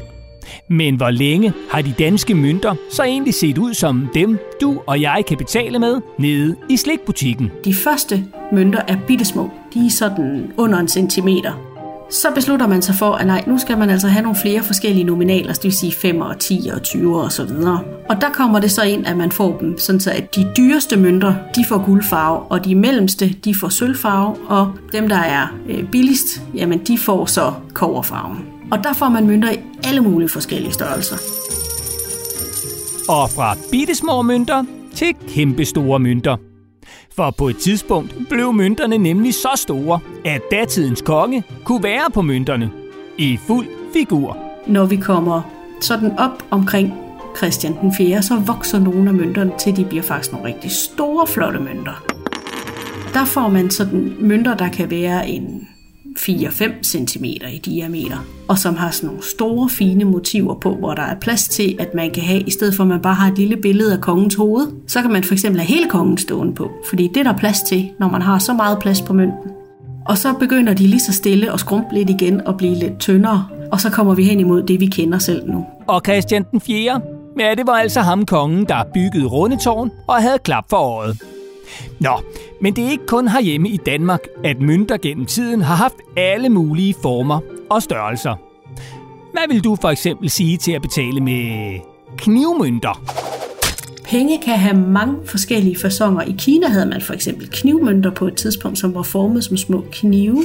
Men 0.68 0.96
hvor 0.96 1.10
længe 1.10 1.52
har 1.70 1.82
de 1.82 1.94
danske 1.98 2.34
mønter 2.34 2.74
så 2.90 3.02
egentlig 3.02 3.34
set 3.34 3.58
ud 3.58 3.74
som 3.74 4.08
dem, 4.14 4.38
du 4.60 4.80
og 4.86 5.00
jeg 5.00 5.24
kan 5.28 5.38
betale 5.38 5.78
med 5.78 6.00
nede 6.18 6.56
i 6.70 6.76
slikbutikken? 6.76 7.50
De 7.64 7.74
første 7.74 8.24
mønter 8.52 8.80
er 8.88 8.96
bittesmå. 9.06 9.50
De 9.74 9.86
er 9.86 9.90
sådan 9.90 10.52
under 10.56 10.78
en 10.78 10.88
centimeter. 10.88 11.73
Så 12.22 12.30
beslutter 12.34 12.66
man 12.66 12.82
sig 12.82 12.94
for, 12.94 13.12
at 13.12 13.26
nej, 13.26 13.44
nu 13.46 13.58
skal 13.58 13.78
man 13.78 13.90
altså 13.90 14.08
have 14.08 14.22
nogle 14.22 14.38
flere 14.42 14.62
forskellige 14.62 15.04
nominaler, 15.04 15.52
det 15.52 15.64
vil 15.64 15.72
sige 15.72 15.92
5 15.92 16.20
og 16.20 16.38
10 16.38 16.70
og 16.74 16.82
20 16.82 17.22
og 17.22 17.32
så 17.32 17.44
videre. 17.44 17.80
Og 18.08 18.20
der 18.20 18.30
kommer 18.30 18.60
det 18.60 18.70
så 18.70 18.82
ind, 18.82 19.06
at 19.06 19.16
man 19.16 19.32
får 19.32 19.58
dem, 19.58 19.78
sådan 19.78 20.00
så 20.00 20.10
at 20.10 20.34
de 20.34 20.52
dyreste 20.56 20.96
mønter, 20.96 21.34
de 21.56 21.64
får 21.68 21.84
guldfarve, 21.86 22.38
og 22.38 22.64
de 22.64 22.74
mellemste, 22.74 23.28
de 23.44 23.54
får 23.54 23.68
sølvfarve, 23.68 24.36
og 24.48 24.72
dem, 24.92 25.08
der 25.08 25.16
er 25.16 25.46
øh, 25.68 25.90
billigst, 25.90 26.42
jamen 26.54 26.78
de 26.78 26.98
får 26.98 27.26
så 27.26 27.52
koverfarven. 27.72 28.38
Og 28.70 28.84
der 28.84 28.92
får 28.92 29.08
man 29.08 29.26
mønter 29.26 29.50
i 29.50 29.56
alle 29.84 30.00
mulige 30.00 30.28
forskellige 30.28 30.72
størrelser. 30.72 31.16
Og 33.08 33.30
fra 33.30 33.56
bittesmå 33.70 34.22
mønter 34.22 34.64
til 34.94 35.14
kæmpe 35.28 35.64
store 35.64 35.98
mønter. 35.98 36.36
For 37.16 37.30
på 37.30 37.48
et 37.48 37.56
tidspunkt 37.56 38.16
blev 38.28 38.52
mønterne 38.52 38.98
nemlig 38.98 39.34
så 39.34 39.50
store, 39.56 40.00
at 40.24 40.42
datidens 40.50 41.02
konge 41.02 41.44
kunne 41.64 41.82
være 41.82 42.10
på 42.14 42.22
mønterne 42.22 42.70
i 43.18 43.38
fuld 43.46 43.66
figur. 43.92 44.38
Når 44.66 44.86
vi 44.86 44.96
kommer 44.96 45.42
sådan 45.80 46.18
op 46.18 46.44
omkring 46.50 46.92
Christian 47.36 47.76
den 47.80 47.94
4., 47.96 48.22
så 48.22 48.36
vokser 48.36 48.78
nogle 48.78 49.08
af 49.08 49.14
mønterne 49.14 49.52
til, 49.58 49.76
de 49.76 49.84
bliver 49.84 50.02
faktisk 50.02 50.32
nogle 50.32 50.48
rigtig 50.48 50.70
store, 50.70 51.26
flotte 51.26 51.58
mønter. 51.58 52.04
Der 53.12 53.24
får 53.24 53.48
man 53.48 53.70
sådan 53.70 54.16
mønter, 54.20 54.56
der 54.56 54.68
kan 54.68 54.90
være 54.90 55.28
en 55.28 55.68
4-5 56.18 56.82
cm 56.82 57.24
i 57.24 57.60
diameter, 57.64 58.26
og 58.48 58.58
som 58.58 58.76
har 58.76 58.90
sådan 58.90 59.06
nogle 59.06 59.22
store, 59.22 59.68
fine 59.68 60.04
motiver 60.04 60.54
på, 60.54 60.74
hvor 60.74 60.94
der 60.94 61.02
er 61.02 61.14
plads 61.20 61.48
til, 61.48 61.76
at 61.78 61.94
man 61.94 62.10
kan 62.10 62.22
have, 62.22 62.40
i 62.40 62.50
stedet 62.50 62.74
for 62.74 62.82
at 62.84 62.88
man 62.88 63.02
bare 63.02 63.14
har 63.14 63.30
et 63.30 63.38
lille 63.38 63.56
billede 63.56 63.92
af 63.92 64.00
kongens 64.00 64.34
hoved, 64.34 64.66
så 64.88 65.02
kan 65.02 65.10
man 65.12 65.24
for 65.24 65.32
eksempel 65.32 65.60
have 65.60 65.68
hele 65.68 65.90
kongen 65.90 66.18
stående 66.18 66.54
på, 66.54 66.70
fordi 66.88 67.08
det 67.08 67.16
er 67.16 67.24
der 67.24 67.36
plads 67.36 67.62
til, 67.62 67.90
når 68.00 68.08
man 68.08 68.22
har 68.22 68.38
så 68.38 68.52
meget 68.52 68.78
plads 68.78 69.02
på 69.02 69.12
mønten. 69.12 69.50
Og 70.06 70.18
så 70.18 70.34
begynder 70.40 70.74
de 70.74 70.86
lige 70.86 71.00
så 71.00 71.12
stille 71.12 71.52
at 71.52 71.60
skrumpe 71.60 71.94
lidt 71.94 72.10
igen 72.10 72.46
og 72.46 72.56
blive 72.56 72.74
lidt 72.74 72.98
tyndere, 72.98 73.46
og 73.72 73.80
så 73.80 73.90
kommer 73.90 74.14
vi 74.14 74.24
hen 74.24 74.40
imod 74.40 74.62
det, 74.62 74.80
vi 74.80 74.86
kender 74.86 75.18
selv 75.18 75.50
nu. 75.50 75.66
Og 75.86 76.02
Christian 76.04 76.44
den 76.50 76.60
4. 76.60 77.00
Ja, 77.40 77.54
det 77.54 77.66
var 77.66 77.72
altså 77.72 78.00
ham 78.00 78.26
kongen, 78.26 78.64
der 78.64 78.84
byggede 78.94 79.26
Rundetårn 79.26 79.90
og 80.08 80.14
havde 80.14 80.38
klap 80.38 80.64
for 80.70 80.76
året. 80.76 81.33
Nå, 82.00 82.20
men 82.60 82.76
det 82.76 82.84
er 82.84 82.90
ikke 82.90 83.06
kun 83.06 83.28
herhjemme 83.28 83.68
i 83.68 83.76
Danmark, 83.76 84.20
at 84.44 84.60
mønter 84.60 84.96
gennem 84.96 85.26
tiden 85.26 85.62
har 85.62 85.74
haft 85.74 85.96
alle 86.16 86.48
mulige 86.48 86.94
former 87.02 87.40
og 87.70 87.82
størrelser. 87.82 88.34
Hvad 89.32 89.42
vil 89.48 89.64
du 89.64 89.76
for 89.80 89.88
eksempel 89.88 90.30
sige 90.30 90.56
til 90.56 90.72
at 90.72 90.82
betale 90.82 91.20
med 91.20 91.78
knivmønter? 92.16 93.02
Penge 94.04 94.40
kan 94.44 94.58
have 94.58 94.76
mange 94.76 95.16
forskellige 95.24 95.76
fasonger. 95.78 96.22
I 96.22 96.34
Kina 96.38 96.68
havde 96.68 96.86
man 96.86 97.00
for 97.00 97.14
eksempel 97.14 97.48
knivmønter 97.50 98.10
på 98.10 98.26
et 98.26 98.34
tidspunkt, 98.34 98.78
som 98.78 98.94
var 98.94 99.02
formet 99.02 99.44
som 99.44 99.56
små 99.56 99.84
knive. 99.92 100.44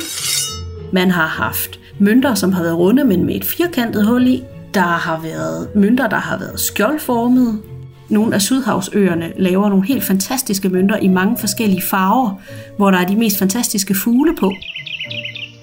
Man 0.93 1.11
har 1.11 1.27
haft 1.27 1.79
mønter, 1.99 2.35
som 2.35 2.51
har 2.51 2.63
været 2.63 2.77
runde, 2.77 3.03
men 3.03 3.25
med 3.25 3.35
et 3.35 3.45
firkantet 3.45 4.07
hul 4.07 4.27
i. 4.27 4.43
Der 4.73 4.81
har 4.81 5.21
været 5.21 5.75
mønter, 5.75 6.07
der 6.09 6.17
har 6.17 6.39
været 6.39 6.59
skjoldformede 6.59 7.61
nogle 8.09 8.35
af 8.35 8.41
Sydhavsøerne 8.41 9.33
laver 9.37 9.69
nogle 9.69 9.85
helt 9.85 10.03
fantastiske 10.03 10.69
mønter 10.69 10.97
i 10.97 11.07
mange 11.07 11.37
forskellige 11.37 11.81
farver, 11.81 12.41
hvor 12.77 12.91
der 12.91 12.97
er 12.97 13.07
de 13.07 13.15
mest 13.15 13.39
fantastiske 13.39 13.95
fugle 13.95 14.35
på. 14.35 14.53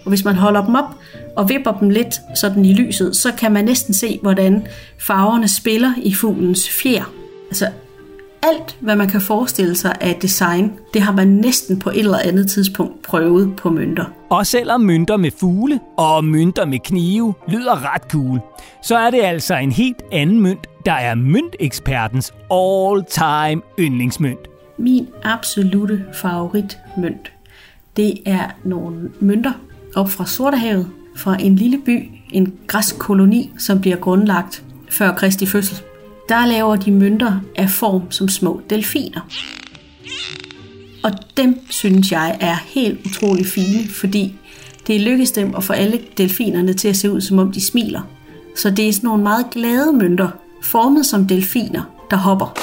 Og 0.05 0.09
hvis 0.09 0.25
man 0.25 0.35
holder 0.35 0.65
dem 0.65 0.75
op 0.75 0.95
og 1.37 1.49
vipper 1.49 1.73
dem 1.73 1.91
lidt 1.91 2.15
sådan 2.35 2.65
i 2.65 2.73
lyset, 2.75 3.17
så 3.17 3.33
kan 3.33 3.53
man 3.53 3.65
næsten 3.65 3.95
se, 3.95 4.19
hvordan 4.23 4.67
farverne 4.99 5.49
spiller 5.49 5.93
i 6.03 6.15
fuglens 6.15 6.71
fjer. 6.71 7.13
Altså 7.49 7.67
alt, 8.53 8.77
hvad 8.81 8.97
man 8.97 9.09
kan 9.09 9.21
forestille 9.21 9.77
sig 9.77 9.95
af 10.01 10.19
design, 10.23 10.73
det 10.95 11.03
har 11.03 11.13
man 11.13 11.29
næsten 11.29 11.79
på 11.79 11.91
et 11.91 11.99
eller 11.99 12.19
andet 12.19 12.51
tidspunkt 12.51 13.03
prøvet 13.03 13.57
på 13.57 13.71
mønter. 13.71 14.05
Og 14.31 14.47
selvom 14.47 14.81
mønter 14.81 15.17
med 15.17 15.31
fugle 15.41 15.81
og 15.97 16.25
mønter 16.25 16.65
med 16.65 16.79
knive 16.79 17.35
lyder 17.49 17.95
ret 17.95 18.03
cool, 18.11 18.41
så 18.83 18.97
er 18.97 19.11
det 19.11 19.23
altså 19.23 19.55
en 19.57 19.73
helt 19.73 20.03
anden 20.13 20.41
mønt, 20.41 20.67
der 20.87 20.93
er 20.93 21.15
møntekspertens 21.15 22.35
all-time 22.51 23.63
yndlingsmønt. 23.79 24.49
Min 24.79 25.09
absolute 25.23 26.05
favoritmønt, 26.15 27.33
det 27.97 28.19
er 28.27 28.45
nogle 28.65 29.11
mønter 29.21 29.53
op 29.97 30.11
fra 30.11 30.27
Sortehavet, 30.27 30.91
fra 31.17 31.37
en 31.41 31.57
lille 31.57 31.79
by, 31.87 32.11
en 32.33 32.55
græsk 32.67 32.99
koloni, 32.99 33.53
som 33.59 33.81
bliver 33.81 33.97
grundlagt 33.97 34.65
før 34.91 35.15
Kristi 35.15 35.47
fødsel. 35.47 35.83
Der 36.29 36.47
laver 36.47 36.77
de 36.77 36.91
mønter 36.91 37.41
af 37.57 37.71
form 37.71 38.11
som 38.11 38.29
små 38.29 38.61
delfiner. 38.71 39.21
Og 41.05 41.13
dem 41.37 41.61
synes 41.71 42.13
jeg 42.13 42.37
er 42.41 42.57
helt 42.67 43.07
utrolig 43.07 43.47
fine, 43.47 43.89
fordi 43.89 44.35
det 44.87 45.01
lykkes 45.01 45.31
dem 45.31 45.55
at 45.55 45.65
få 45.65 45.73
alle 45.73 46.01
delfinerne 46.19 46.73
til 46.73 46.89
at 46.89 46.97
se 46.97 47.11
ud, 47.11 47.21
som 47.21 47.39
om 47.39 47.53
de 47.53 47.67
smiler. 47.67 48.01
Så 48.57 48.71
det 48.71 48.89
er 48.89 48.93
sådan 48.93 49.09
nogle 49.09 49.23
meget 49.23 49.47
glade 49.51 49.93
mønter, 49.93 50.29
formet 50.63 51.07
som 51.07 51.27
delfiner, 51.27 51.83
der 52.11 52.17
hopper. 52.17 52.59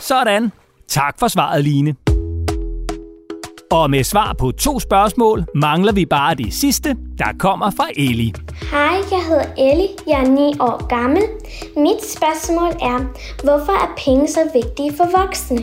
Sådan. 0.00 0.52
Tak 0.88 1.18
for 1.18 1.28
svaret, 1.28 1.64
Line. 1.64 1.94
Og 3.72 3.90
med 3.90 4.04
svar 4.04 4.34
på 4.38 4.50
to 4.50 4.80
spørgsmål 4.80 5.44
mangler 5.54 5.92
vi 5.92 6.06
bare 6.06 6.34
det 6.34 6.54
sidste, 6.54 6.96
der 7.18 7.24
kommer 7.38 7.70
fra 7.70 7.84
Eli. 7.96 8.32
Hej, 8.70 8.96
jeg 9.10 9.22
hedder 9.28 9.70
Ellie. 9.70 9.88
Jeg 10.06 10.20
er 10.20 10.28
9 10.30 10.40
år 10.60 10.86
gammel. 10.86 11.22
Mit 11.76 12.04
spørgsmål 12.16 12.70
er, 12.90 12.98
hvorfor 13.44 13.72
er 13.72 13.90
penge 14.04 14.28
så 14.28 14.40
vigtige 14.54 14.92
for 14.96 15.20
voksne? 15.20 15.58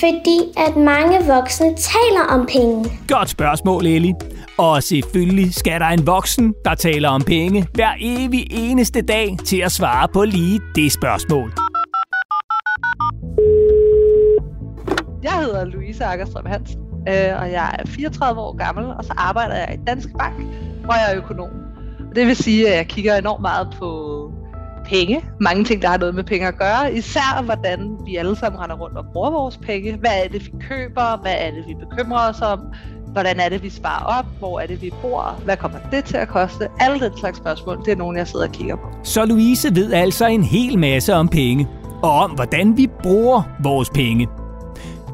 Fordi 0.00 0.38
at 0.56 0.76
mange 0.76 1.18
voksne 1.26 1.66
taler 1.66 2.24
om 2.28 2.46
penge. 2.46 2.90
Godt 3.08 3.28
spørgsmål, 3.28 3.86
Eli. 3.86 4.12
Og 4.58 4.82
selvfølgelig 4.82 5.54
skal 5.54 5.80
der 5.80 5.86
en 5.86 6.06
voksen, 6.06 6.54
der 6.64 6.74
taler 6.74 7.08
om 7.08 7.22
penge, 7.22 7.66
hver 7.74 7.92
evig 8.00 8.46
eneste 8.50 9.02
dag 9.02 9.36
til 9.44 9.60
at 9.60 9.72
svare 9.72 10.08
på 10.12 10.24
lige 10.24 10.60
det 10.74 10.92
spørgsmål. 10.92 11.52
Jeg 15.22 15.32
hedder 15.32 15.64
Louise 15.64 16.04
Akkerstrøm 16.04 16.46
Hansen, 16.46 16.80
øh, 17.08 17.40
og 17.40 17.52
jeg 17.52 17.76
er 17.78 17.86
34 17.86 18.40
år 18.40 18.56
gammel, 18.56 18.86
og 18.86 19.04
så 19.04 19.12
arbejder 19.16 19.54
jeg 19.54 19.74
i 19.74 19.84
Danske 19.86 20.12
Bank, 20.18 20.36
hvor 20.84 20.94
jeg 20.94 21.12
er 21.12 21.16
økonom. 21.16 21.50
Det 22.14 22.26
vil 22.26 22.36
sige, 22.36 22.68
at 22.68 22.76
jeg 22.76 22.86
kigger 22.86 23.16
enormt 23.16 23.42
meget 23.42 23.68
på 23.78 24.18
penge. 24.84 25.24
Mange 25.40 25.64
ting, 25.64 25.82
der 25.82 25.88
har 25.88 25.98
noget 25.98 26.14
med 26.14 26.24
penge 26.24 26.48
at 26.48 26.58
gøre. 26.58 26.94
Især 26.94 27.42
hvordan 27.42 27.96
vi 28.06 28.16
alle 28.16 28.36
sammen 28.36 28.60
render 28.60 28.76
rundt 28.76 28.96
og 28.96 29.04
bruger 29.12 29.30
vores 29.30 29.56
penge. 29.56 29.96
Hvad 29.96 30.10
er 30.24 30.28
det, 30.28 30.46
vi 30.46 30.52
køber? 30.60 31.20
Hvad 31.22 31.34
er 31.38 31.50
det, 31.50 31.64
vi 31.68 31.74
bekymrer 31.74 32.28
os 32.28 32.40
om? 32.40 32.60
Hvordan 33.12 33.40
er 33.40 33.48
det, 33.48 33.62
vi 33.62 33.70
sparer 33.70 34.18
op? 34.18 34.26
Hvor 34.38 34.60
er 34.60 34.66
det, 34.66 34.82
vi 34.82 34.92
bor? 35.02 35.40
Hvad 35.44 35.56
kommer 35.56 35.78
det 35.92 36.04
til 36.04 36.16
at 36.16 36.28
koste? 36.28 36.68
Alle 36.80 37.00
den 37.00 37.18
slags 37.18 37.38
spørgsmål, 37.38 37.78
det 37.84 37.92
er 37.92 37.96
nogle, 37.96 38.18
jeg 38.18 38.28
sidder 38.28 38.46
og 38.46 38.52
kigger 38.52 38.76
på. 38.76 38.86
Så 39.02 39.24
Louise 39.24 39.74
ved 39.74 39.92
altså 39.92 40.26
en 40.26 40.42
hel 40.42 40.78
masse 40.78 41.14
om 41.14 41.28
penge, 41.28 41.68
og 42.02 42.10
om 42.10 42.30
hvordan 42.30 42.76
vi 42.76 42.86
bruger 43.02 43.42
vores 43.62 43.90
penge. 43.90 44.28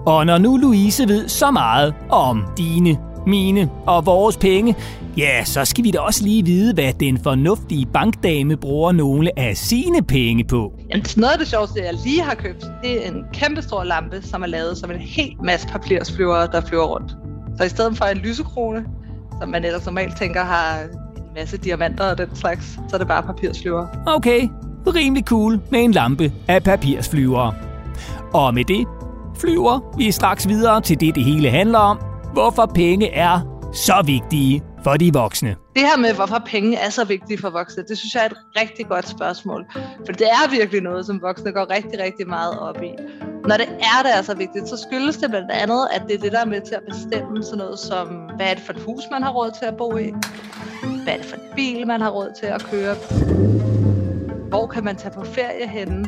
Og 0.07 0.27
når 0.27 0.39
nu 0.39 0.57
Louise 0.57 1.09
ved 1.09 1.29
så 1.29 1.51
meget 1.51 1.95
om 2.11 2.45
dine 2.59 2.99
mine 3.27 3.71
og 3.87 4.07
vores 4.07 4.37
penge, 4.37 4.77
ja, 5.17 5.45
så 5.45 5.65
skal 5.65 5.85
vi 5.85 5.91
da 5.91 5.99
også 5.99 6.25
lige 6.25 6.45
vide, 6.45 6.75
hvad 6.75 6.93
den 6.93 7.19
fornuftige 7.23 7.87
bankdame 7.87 8.57
bruger 8.57 8.93
nogle 8.93 9.39
af 9.39 9.57
sine 9.57 10.03
penge 10.03 10.45
på. 10.45 10.73
Jamen, 10.91 11.07
noget 11.17 11.33
af 11.33 11.39
det 11.39 11.49
sjoveste, 11.49 11.81
jeg 11.85 11.95
lige 12.05 12.23
har 12.23 12.35
købt, 12.35 12.67
det 12.83 13.07
er 13.07 13.11
en 13.11 13.25
kæmpe 13.33 13.63
stor 13.63 13.85
lampe, 13.85 14.23
som 14.23 14.43
er 14.43 14.47
lavet 14.47 14.79
som 14.79 14.91
en 14.91 14.99
helt 14.99 15.43
masse 15.43 15.69
papirsflyvere, 15.69 16.47
der 16.47 16.61
flyver 16.61 16.85
rundt. 16.85 17.17
Så 17.59 17.65
i 17.65 17.69
stedet 17.69 17.99
for 17.99 18.05
en 18.05 18.19
lysekrone, 18.19 18.85
som 19.41 19.49
man 19.49 19.65
ellers 19.65 19.87
normalt 19.87 20.17
tænker 20.17 20.45
har 20.45 20.81
en 20.83 21.23
masse 21.37 21.57
diamanter 21.57 22.11
og 22.11 22.19
den 22.19 22.37
slags, 22.37 22.79
så 22.89 22.97
er 22.97 22.99
det 22.99 23.09
bare 23.09 23.23
papirsflyvere. 23.23 23.89
Okay, 24.07 24.49
rimelig 24.87 25.25
cool 25.25 25.61
med 25.71 25.81
en 25.81 25.93
lampe 25.93 26.33
af 26.49 26.63
papirsflyvere. 26.63 27.55
Og 28.33 28.55
med 28.55 28.65
det 28.65 28.87
flyver 29.37 29.95
vi 29.97 30.11
straks 30.11 30.49
videre 30.49 30.81
til 30.81 31.01
det, 31.01 31.15
det 31.15 31.25
hele 31.25 31.51
handler 31.51 31.79
om. 31.79 31.99
Hvorfor 32.33 32.67
penge 32.67 33.11
er 33.11 33.41
så 33.73 34.03
vigtige 34.07 34.63
for 34.85 34.97
de 34.97 35.13
voksne. 35.13 35.57
Det 35.75 35.83
her 35.83 35.97
med, 35.99 36.15
hvorfor 36.15 36.43
penge 36.47 36.77
er 36.77 36.91
så 36.91 37.05
vigtige 37.05 37.39
for 37.39 37.51
voksne, 37.51 37.83
det 37.89 37.99
synes 37.99 38.15
jeg 38.15 38.23
er 38.23 38.27
et 38.27 38.37
rigtig 38.61 38.87
godt 38.87 39.09
spørgsmål. 39.09 39.67
For 40.07 40.13
det 40.13 40.27
er 40.27 40.51
virkelig 40.51 40.83
noget, 40.83 41.07
som 41.07 41.23
voksne 41.23 41.53
går 41.53 41.71
rigtig, 41.71 42.01
rigtig 42.01 42.29
meget 42.29 42.59
op 42.59 42.83
i. 42.83 42.91
Når 43.49 43.57
det 43.57 43.69
er, 43.69 44.03
der 44.03 44.13
er 44.19 44.23
så 44.23 44.35
vigtigt, 44.37 44.69
så 44.69 44.77
skyldes 44.89 45.17
det 45.17 45.31
blandt 45.31 45.51
andet, 45.51 45.89
at 45.95 46.03
det 46.09 46.15
er 46.15 46.19
det, 46.19 46.33
der 46.33 46.41
er 46.41 46.47
med 46.47 46.61
til 46.61 46.75
at 46.75 46.83
bestemme 46.89 47.43
sådan 47.43 47.59
noget 47.59 47.79
som, 47.79 48.09
hvad 48.37 48.47
er 48.47 48.55
det 48.55 48.63
for 48.63 48.73
et 48.73 48.83
hus, 48.87 49.03
man 49.11 49.23
har 49.23 49.31
råd 49.31 49.51
til 49.59 49.67
at 49.67 49.77
bo 49.77 49.97
i? 49.97 50.15
Hvad 51.05 51.13
er 51.13 51.17
det 51.17 51.27
for 51.27 51.37
en 51.37 51.43
bil, 51.57 51.87
man 51.87 52.01
har 52.01 52.11
råd 52.11 52.33
til 52.41 52.47
at 52.47 52.63
køre? 52.63 52.95
Hvor 54.49 54.67
kan 54.67 54.85
man 54.85 54.97
tage 54.97 55.15
på 55.15 55.25
ferie 55.25 55.69
henne? 55.69 56.07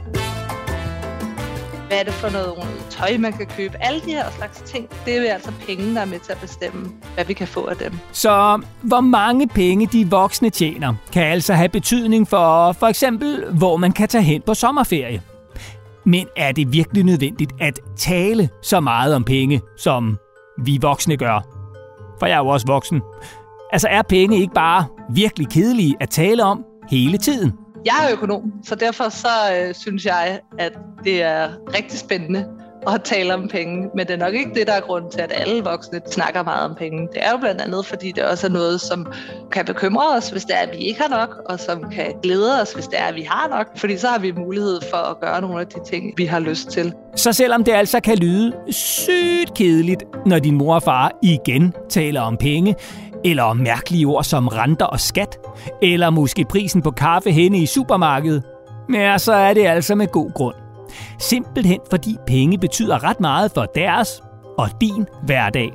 Hvad 1.88 1.99
er 1.99 2.02
det 2.02 2.12
for 2.12 2.31
noget 2.31 2.55
tøj, 2.90 3.19
man 3.19 3.33
kan 3.33 3.47
købe? 3.47 3.75
Alle 3.81 4.00
de 4.00 4.11
her 4.11 4.31
slags 4.31 4.61
ting, 4.61 4.88
det 5.05 5.31
er 5.31 5.35
altså 5.35 5.52
penge, 5.66 5.95
der 5.95 6.00
er 6.00 6.05
med 6.05 6.19
til 6.19 6.33
at 6.33 6.38
bestemme, 6.40 6.88
hvad 7.14 7.25
vi 7.25 7.33
kan 7.33 7.49
få 7.49 7.66
af 7.66 7.76
dem. 7.76 7.99
Så 8.12 8.62
hvor 8.83 9.00
mange 9.00 9.49
penge 9.49 9.87
de 9.87 10.11
voksne 10.11 10.50
tjener, 10.50 10.95
kan 11.12 11.23
altså 11.23 11.55
have 11.55 11.69
betydning 11.69 12.28
for 12.28 12.73
for 12.73 12.87
eksempel, 12.87 13.45
hvor 13.52 13.76
man 13.76 13.93
kan 13.93 14.09
tage 14.09 14.25
hen 14.25 14.43
på 14.43 14.55
sommerferie. 14.55 15.23
Men 16.05 16.26
er 16.37 16.52
det 16.52 16.73
virkelig 16.73 17.05
nødvendigt 17.05 17.52
at 17.61 17.81
tale 17.97 18.49
så 18.62 18.81
meget 18.81 19.14
om 19.14 19.25
penge, 19.25 19.61
som 19.76 20.19
vi 20.59 20.78
voksne 20.83 21.16
gør? 21.16 21.47
For 22.19 22.26
jeg 22.26 22.35
er 22.35 22.38
jo 22.38 22.47
også 22.47 22.66
voksen. 22.66 23.02
Altså 23.73 23.88
er 23.88 24.02
penge 24.02 24.38
ikke 24.38 24.55
bare 24.55 24.85
virkelig 25.11 25.49
kedelige 25.49 25.97
at 26.00 26.11
tale 26.11 26.45
om 26.45 26.64
hele 26.90 27.19
tiden? 27.19 27.52
Jeg 27.87 28.07
er 28.07 28.12
økonom, 28.12 28.43
så 28.64 28.75
derfor 28.75 29.09
så 29.09 29.28
øh, 29.57 29.75
synes 29.75 30.05
jeg, 30.05 30.40
at 30.59 30.73
det 31.05 31.23
er 31.23 31.49
rigtig 31.75 31.99
spændende 31.99 32.47
at 32.95 33.02
tale 33.05 33.35
om 33.35 33.49
penge. 33.49 33.88
Men 33.95 34.07
det 34.07 34.14
er 34.14 34.19
nok 34.19 34.35
ikke 34.35 34.50
det, 34.55 34.66
der 34.66 34.73
er 34.73 34.81
grund 34.81 35.11
til, 35.12 35.21
at 35.21 35.33
alle 35.35 35.64
voksne 35.64 36.00
snakker 36.11 36.43
meget 36.43 36.71
om 36.71 36.75
penge. 36.78 37.09
Det 37.12 37.26
er 37.26 37.31
jo 37.31 37.37
blandt 37.37 37.61
andet, 37.61 37.87
fordi 37.87 38.12
det 38.12 38.25
også 38.25 38.47
er 38.47 38.50
noget, 38.50 38.81
som 38.81 39.07
kan 39.52 39.64
bekymre 39.64 40.16
os, 40.16 40.31
hvis 40.31 40.45
det 40.45 40.57
er, 40.57 40.61
at 40.61 40.69
vi 40.73 40.76
ikke 40.76 41.00
har 41.00 41.09
nok, 41.09 41.37
og 41.49 41.61
som 41.61 41.90
kan 41.90 42.14
glæde 42.23 42.62
os, 42.62 42.73
hvis 42.73 42.87
det 42.87 43.00
er, 43.00 43.05
at 43.05 43.14
vi 43.14 43.23
har 43.31 43.49
nok. 43.49 43.78
Fordi 43.78 43.97
så 43.97 44.09
har 44.09 44.19
vi 44.19 44.33
mulighed 44.33 44.81
for 44.90 44.97
at 44.97 45.21
gøre 45.21 45.40
nogle 45.40 45.61
af 45.61 45.66
de 45.66 45.78
ting, 45.90 46.14
vi 46.16 46.25
har 46.25 46.40
lyst 46.40 46.71
til. 46.71 46.93
Så 47.16 47.33
selvom 47.33 47.64
det 47.64 47.73
altså 47.73 48.00
kan 48.00 48.19
lyde 48.19 48.52
sygt 48.71 49.55
kedeligt, 49.55 50.05
når 50.26 50.38
din 50.38 50.55
mor 50.55 50.75
og 50.75 50.83
far 50.83 51.12
igen 51.23 51.75
taler 51.88 52.21
om 52.21 52.37
penge, 52.37 52.75
eller 53.30 53.52
mærkelige 53.52 54.06
ord 54.06 54.25
som 54.25 54.49
renter 54.49 54.87
og 54.87 55.00
skat, 55.00 55.38
eller 55.83 56.11
måske 56.11 56.45
prisen 56.45 56.83
på 56.83 56.90
kaffe 56.90 57.30
henne 57.30 57.59
i 57.59 57.66
supermarkedet, 57.66 58.42
ja, 58.95 59.18
så 59.18 59.33
er 59.33 59.54
det 59.54 59.66
altså 59.66 59.95
med 59.95 60.06
god 60.06 60.33
grund. 60.35 60.54
Simpelthen 61.18 61.80
fordi 61.90 62.16
penge 62.26 62.59
betyder 62.59 63.04
ret 63.04 63.21
meget 63.21 63.52
for 63.54 63.64
deres 63.64 64.23
og 64.59 64.68
din 64.80 65.06
hverdag. 65.23 65.73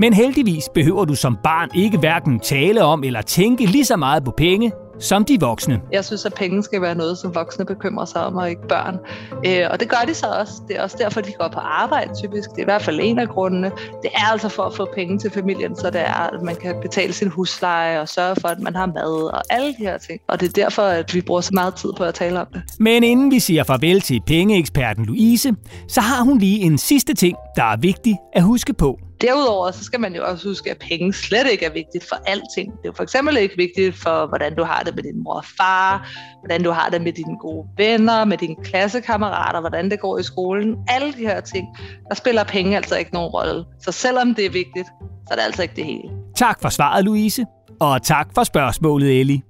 Men 0.00 0.12
heldigvis 0.12 0.68
behøver 0.74 1.04
du 1.04 1.14
som 1.14 1.38
barn 1.42 1.70
ikke 1.74 1.98
hverken 1.98 2.40
tale 2.40 2.84
om 2.84 3.04
eller 3.04 3.22
tænke 3.22 3.66
lige 3.66 3.84
så 3.84 3.96
meget 3.96 4.24
på 4.24 4.30
penge, 4.30 4.72
som 5.00 5.24
de 5.24 5.40
voksne. 5.40 5.80
Jeg 5.92 6.04
synes, 6.04 6.26
at 6.26 6.34
penge 6.34 6.62
skal 6.62 6.82
være 6.82 6.94
noget, 6.94 7.18
som 7.18 7.34
voksne 7.34 7.64
bekymrer 7.64 8.04
sig 8.04 8.24
om, 8.24 8.36
og 8.36 8.50
ikke 8.50 8.68
børn. 8.68 8.98
Øh, 9.46 9.66
og 9.70 9.80
det 9.80 9.88
gør 9.88 10.04
de 10.06 10.14
så 10.14 10.26
også. 10.26 10.52
Det 10.68 10.76
er 10.76 10.82
også 10.82 10.96
derfor, 11.00 11.20
de 11.20 11.32
går 11.38 11.48
på 11.48 11.60
arbejde 11.60 12.10
typisk. 12.14 12.50
Det 12.50 12.58
er 12.58 12.62
i 12.62 12.64
hvert 12.64 12.82
fald 12.82 13.00
en 13.02 13.18
af 13.18 13.28
grundene. 13.28 13.70
Det 14.02 14.10
er 14.14 14.32
altså 14.32 14.48
for 14.48 14.62
at 14.62 14.74
få 14.74 14.88
penge 14.94 15.18
til 15.18 15.30
familien, 15.30 15.76
så 15.76 15.90
det 15.90 16.00
er, 16.00 16.34
at 16.34 16.42
man 16.42 16.56
kan 16.56 16.74
betale 16.82 17.12
sin 17.12 17.28
husleje 17.28 18.00
og 18.00 18.08
sørge 18.08 18.36
for, 18.40 18.48
at 18.48 18.60
man 18.60 18.76
har 18.76 18.86
mad 18.86 19.32
og 19.34 19.42
alle 19.50 19.68
de 19.68 19.78
her 19.78 19.98
ting. 19.98 20.20
Og 20.28 20.40
det 20.40 20.48
er 20.48 20.52
derfor, 20.52 20.82
at 20.82 21.14
vi 21.14 21.20
bruger 21.20 21.40
så 21.40 21.50
meget 21.54 21.74
tid 21.74 21.90
på 21.96 22.04
at 22.04 22.14
tale 22.14 22.40
om 22.40 22.46
det. 22.52 22.62
Men 22.78 23.04
inden 23.04 23.30
vi 23.30 23.38
siger 23.38 23.64
farvel 23.64 24.00
til 24.00 24.20
pengeeksperten 24.26 25.04
Louise, 25.04 25.54
så 25.88 26.00
har 26.00 26.24
hun 26.24 26.38
lige 26.38 26.60
en 26.60 26.78
sidste 26.78 27.14
ting, 27.14 27.36
der 27.56 27.64
er 27.64 27.76
vigtig 27.76 28.18
at 28.32 28.42
huske 28.42 28.72
på. 28.72 28.98
Derudover 29.20 29.70
så 29.70 29.84
skal 29.84 30.00
man 30.00 30.14
jo 30.14 30.24
også 30.24 30.48
huske, 30.48 30.70
at 30.70 30.78
penge 30.78 31.12
slet 31.12 31.46
ikke 31.52 31.64
er 31.64 31.72
vigtigt 31.72 32.08
for 32.08 32.16
alting. 32.26 32.72
Det 32.72 32.84
er 32.84 32.88
jo 32.88 32.92
for 32.96 33.02
eksempel 33.02 33.36
ikke 33.36 33.56
vigtigt 33.56 33.96
for, 33.96 34.26
hvordan 34.26 34.56
du 34.56 34.64
har 34.64 34.82
det 34.82 34.94
med 34.94 35.02
din 35.02 35.22
mor 35.22 35.34
og 35.34 35.44
far, 35.44 36.08
hvordan 36.40 36.62
du 36.62 36.70
har 36.70 36.88
det 36.88 37.02
med 37.02 37.12
dine 37.12 37.38
gode 37.38 37.68
venner, 37.76 38.24
med 38.24 38.38
dine 38.38 38.56
klassekammerater, 38.64 39.60
hvordan 39.60 39.90
det 39.90 40.00
går 40.00 40.18
i 40.18 40.22
skolen. 40.22 40.76
Alle 40.88 41.12
de 41.12 41.18
her 41.18 41.40
ting, 41.40 41.66
der 42.08 42.14
spiller 42.14 42.44
penge 42.44 42.76
altså 42.76 42.96
ikke 42.96 43.12
nogen 43.12 43.30
rolle. 43.30 43.64
Så 43.80 43.92
selvom 43.92 44.34
det 44.34 44.46
er 44.46 44.50
vigtigt, 44.50 44.86
så 45.26 45.28
er 45.30 45.34
det 45.34 45.42
altså 45.42 45.62
ikke 45.62 45.76
det 45.76 45.84
hele. 45.84 46.10
Tak 46.36 46.62
for 46.62 46.68
svaret, 46.68 47.04
Louise. 47.04 47.44
Og 47.80 48.02
tak 48.02 48.28
for 48.34 48.44
spørgsmålet, 48.44 49.20
Ellie. 49.20 49.42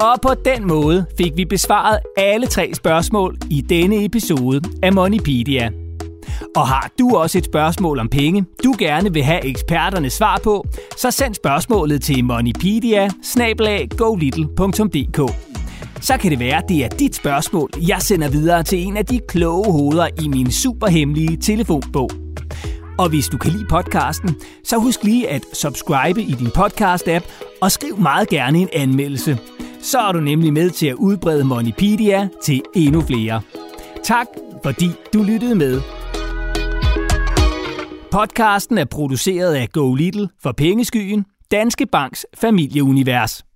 Og 0.00 0.20
på 0.22 0.34
den 0.44 0.68
måde 0.68 1.06
fik 1.18 1.32
vi 1.36 1.44
besvaret 1.44 2.00
alle 2.16 2.46
tre 2.46 2.74
spørgsmål 2.74 3.36
i 3.50 3.60
denne 3.60 4.04
episode 4.04 4.60
af 4.82 4.92
Moneypedia. 4.92 5.70
Og 6.56 6.68
har 6.68 6.90
du 6.98 7.16
også 7.16 7.38
et 7.38 7.44
spørgsmål 7.44 7.98
om 7.98 8.08
penge, 8.08 8.44
du 8.64 8.74
gerne 8.78 9.12
vil 9.12 9.22
have 9.22 9.44
eksperternes 9.44 10.12
svar 10.12 10.40
på, 10.44 10.66
så 10.96 11.10
send 11.10 11.34
spørgsmålet 11.34 12.02
til 12.02 12.24
moneypedia 12.24 13.08
Så 16.00 16.16
kan 16.20 16.30
det 16.30 16.38
være, 16.38 16.56
at 16.56 16.68
det 16.68 16.84
er 16.84 16.88
dit 16.88 17.14
spørgsmål, 17.14 17.70
jeg 17.88 18.02
sender 18.02 18.28
videre 18.28 18.62
til 18.62 18.78
en 18.78 18.96
af 18.96 19.06
de 19.06 19.20
kloge 19.28 19.72
hoveder 19.72 20.08
i 20.22 20.28
min 20.28 20.50
superhemmelige 20.50 21.36
telefonbog. 21.36 22.10
Og 22.98 23.08
hvis 23.08 23.28
du 23.28 23.38
kan 23.38 23.52
lide 23.52 23.66
podcasten, 23.68 24.36
så 24.64 24.76
husk 24.76 25.04
lige 25.04 25.28
at 25.28 25.42
subscribe 25.52 26.22
i 26.22 26.32
din 26.32 26.50
podcast-app 26.58 27.24
og 27.62 27.72
skriv 27.72 27.98
meget 27.98 28.28
gerne 28.28 28.58
en 28.58 28.68
anmeldelse. 28.72 29.38
Så 29.82 29.98
er 29.98 30.12
du 30.12 30.20
nemlig 30.20 30.52
med 30.52 30.70
til 30.70 30.86
at 30.86 30.94
udbrede 30.94 31.44
Moneypedia 31.44 32.28
til 32.44 32.62
endnu 32.74 33.00
flere. 33.00 33.40
Tak, 34.04 34.26
fordi 34.64 34.90
du 35.14 35.22
lyttede 35.22 35.54
med. 35.54 35.97
Podcasten 38.10 38.78
er 38.78 38.84
produceret 38.84 39.54
af 39.54 39.68
Go 39.72 39.94
Little 39.94 40.28
for 40.42 40.52
Pengeskyen, 40.52 41.24
Danske 41.50 41.86
Banks 41.86 42.26
familieunivers. 42.34 43.47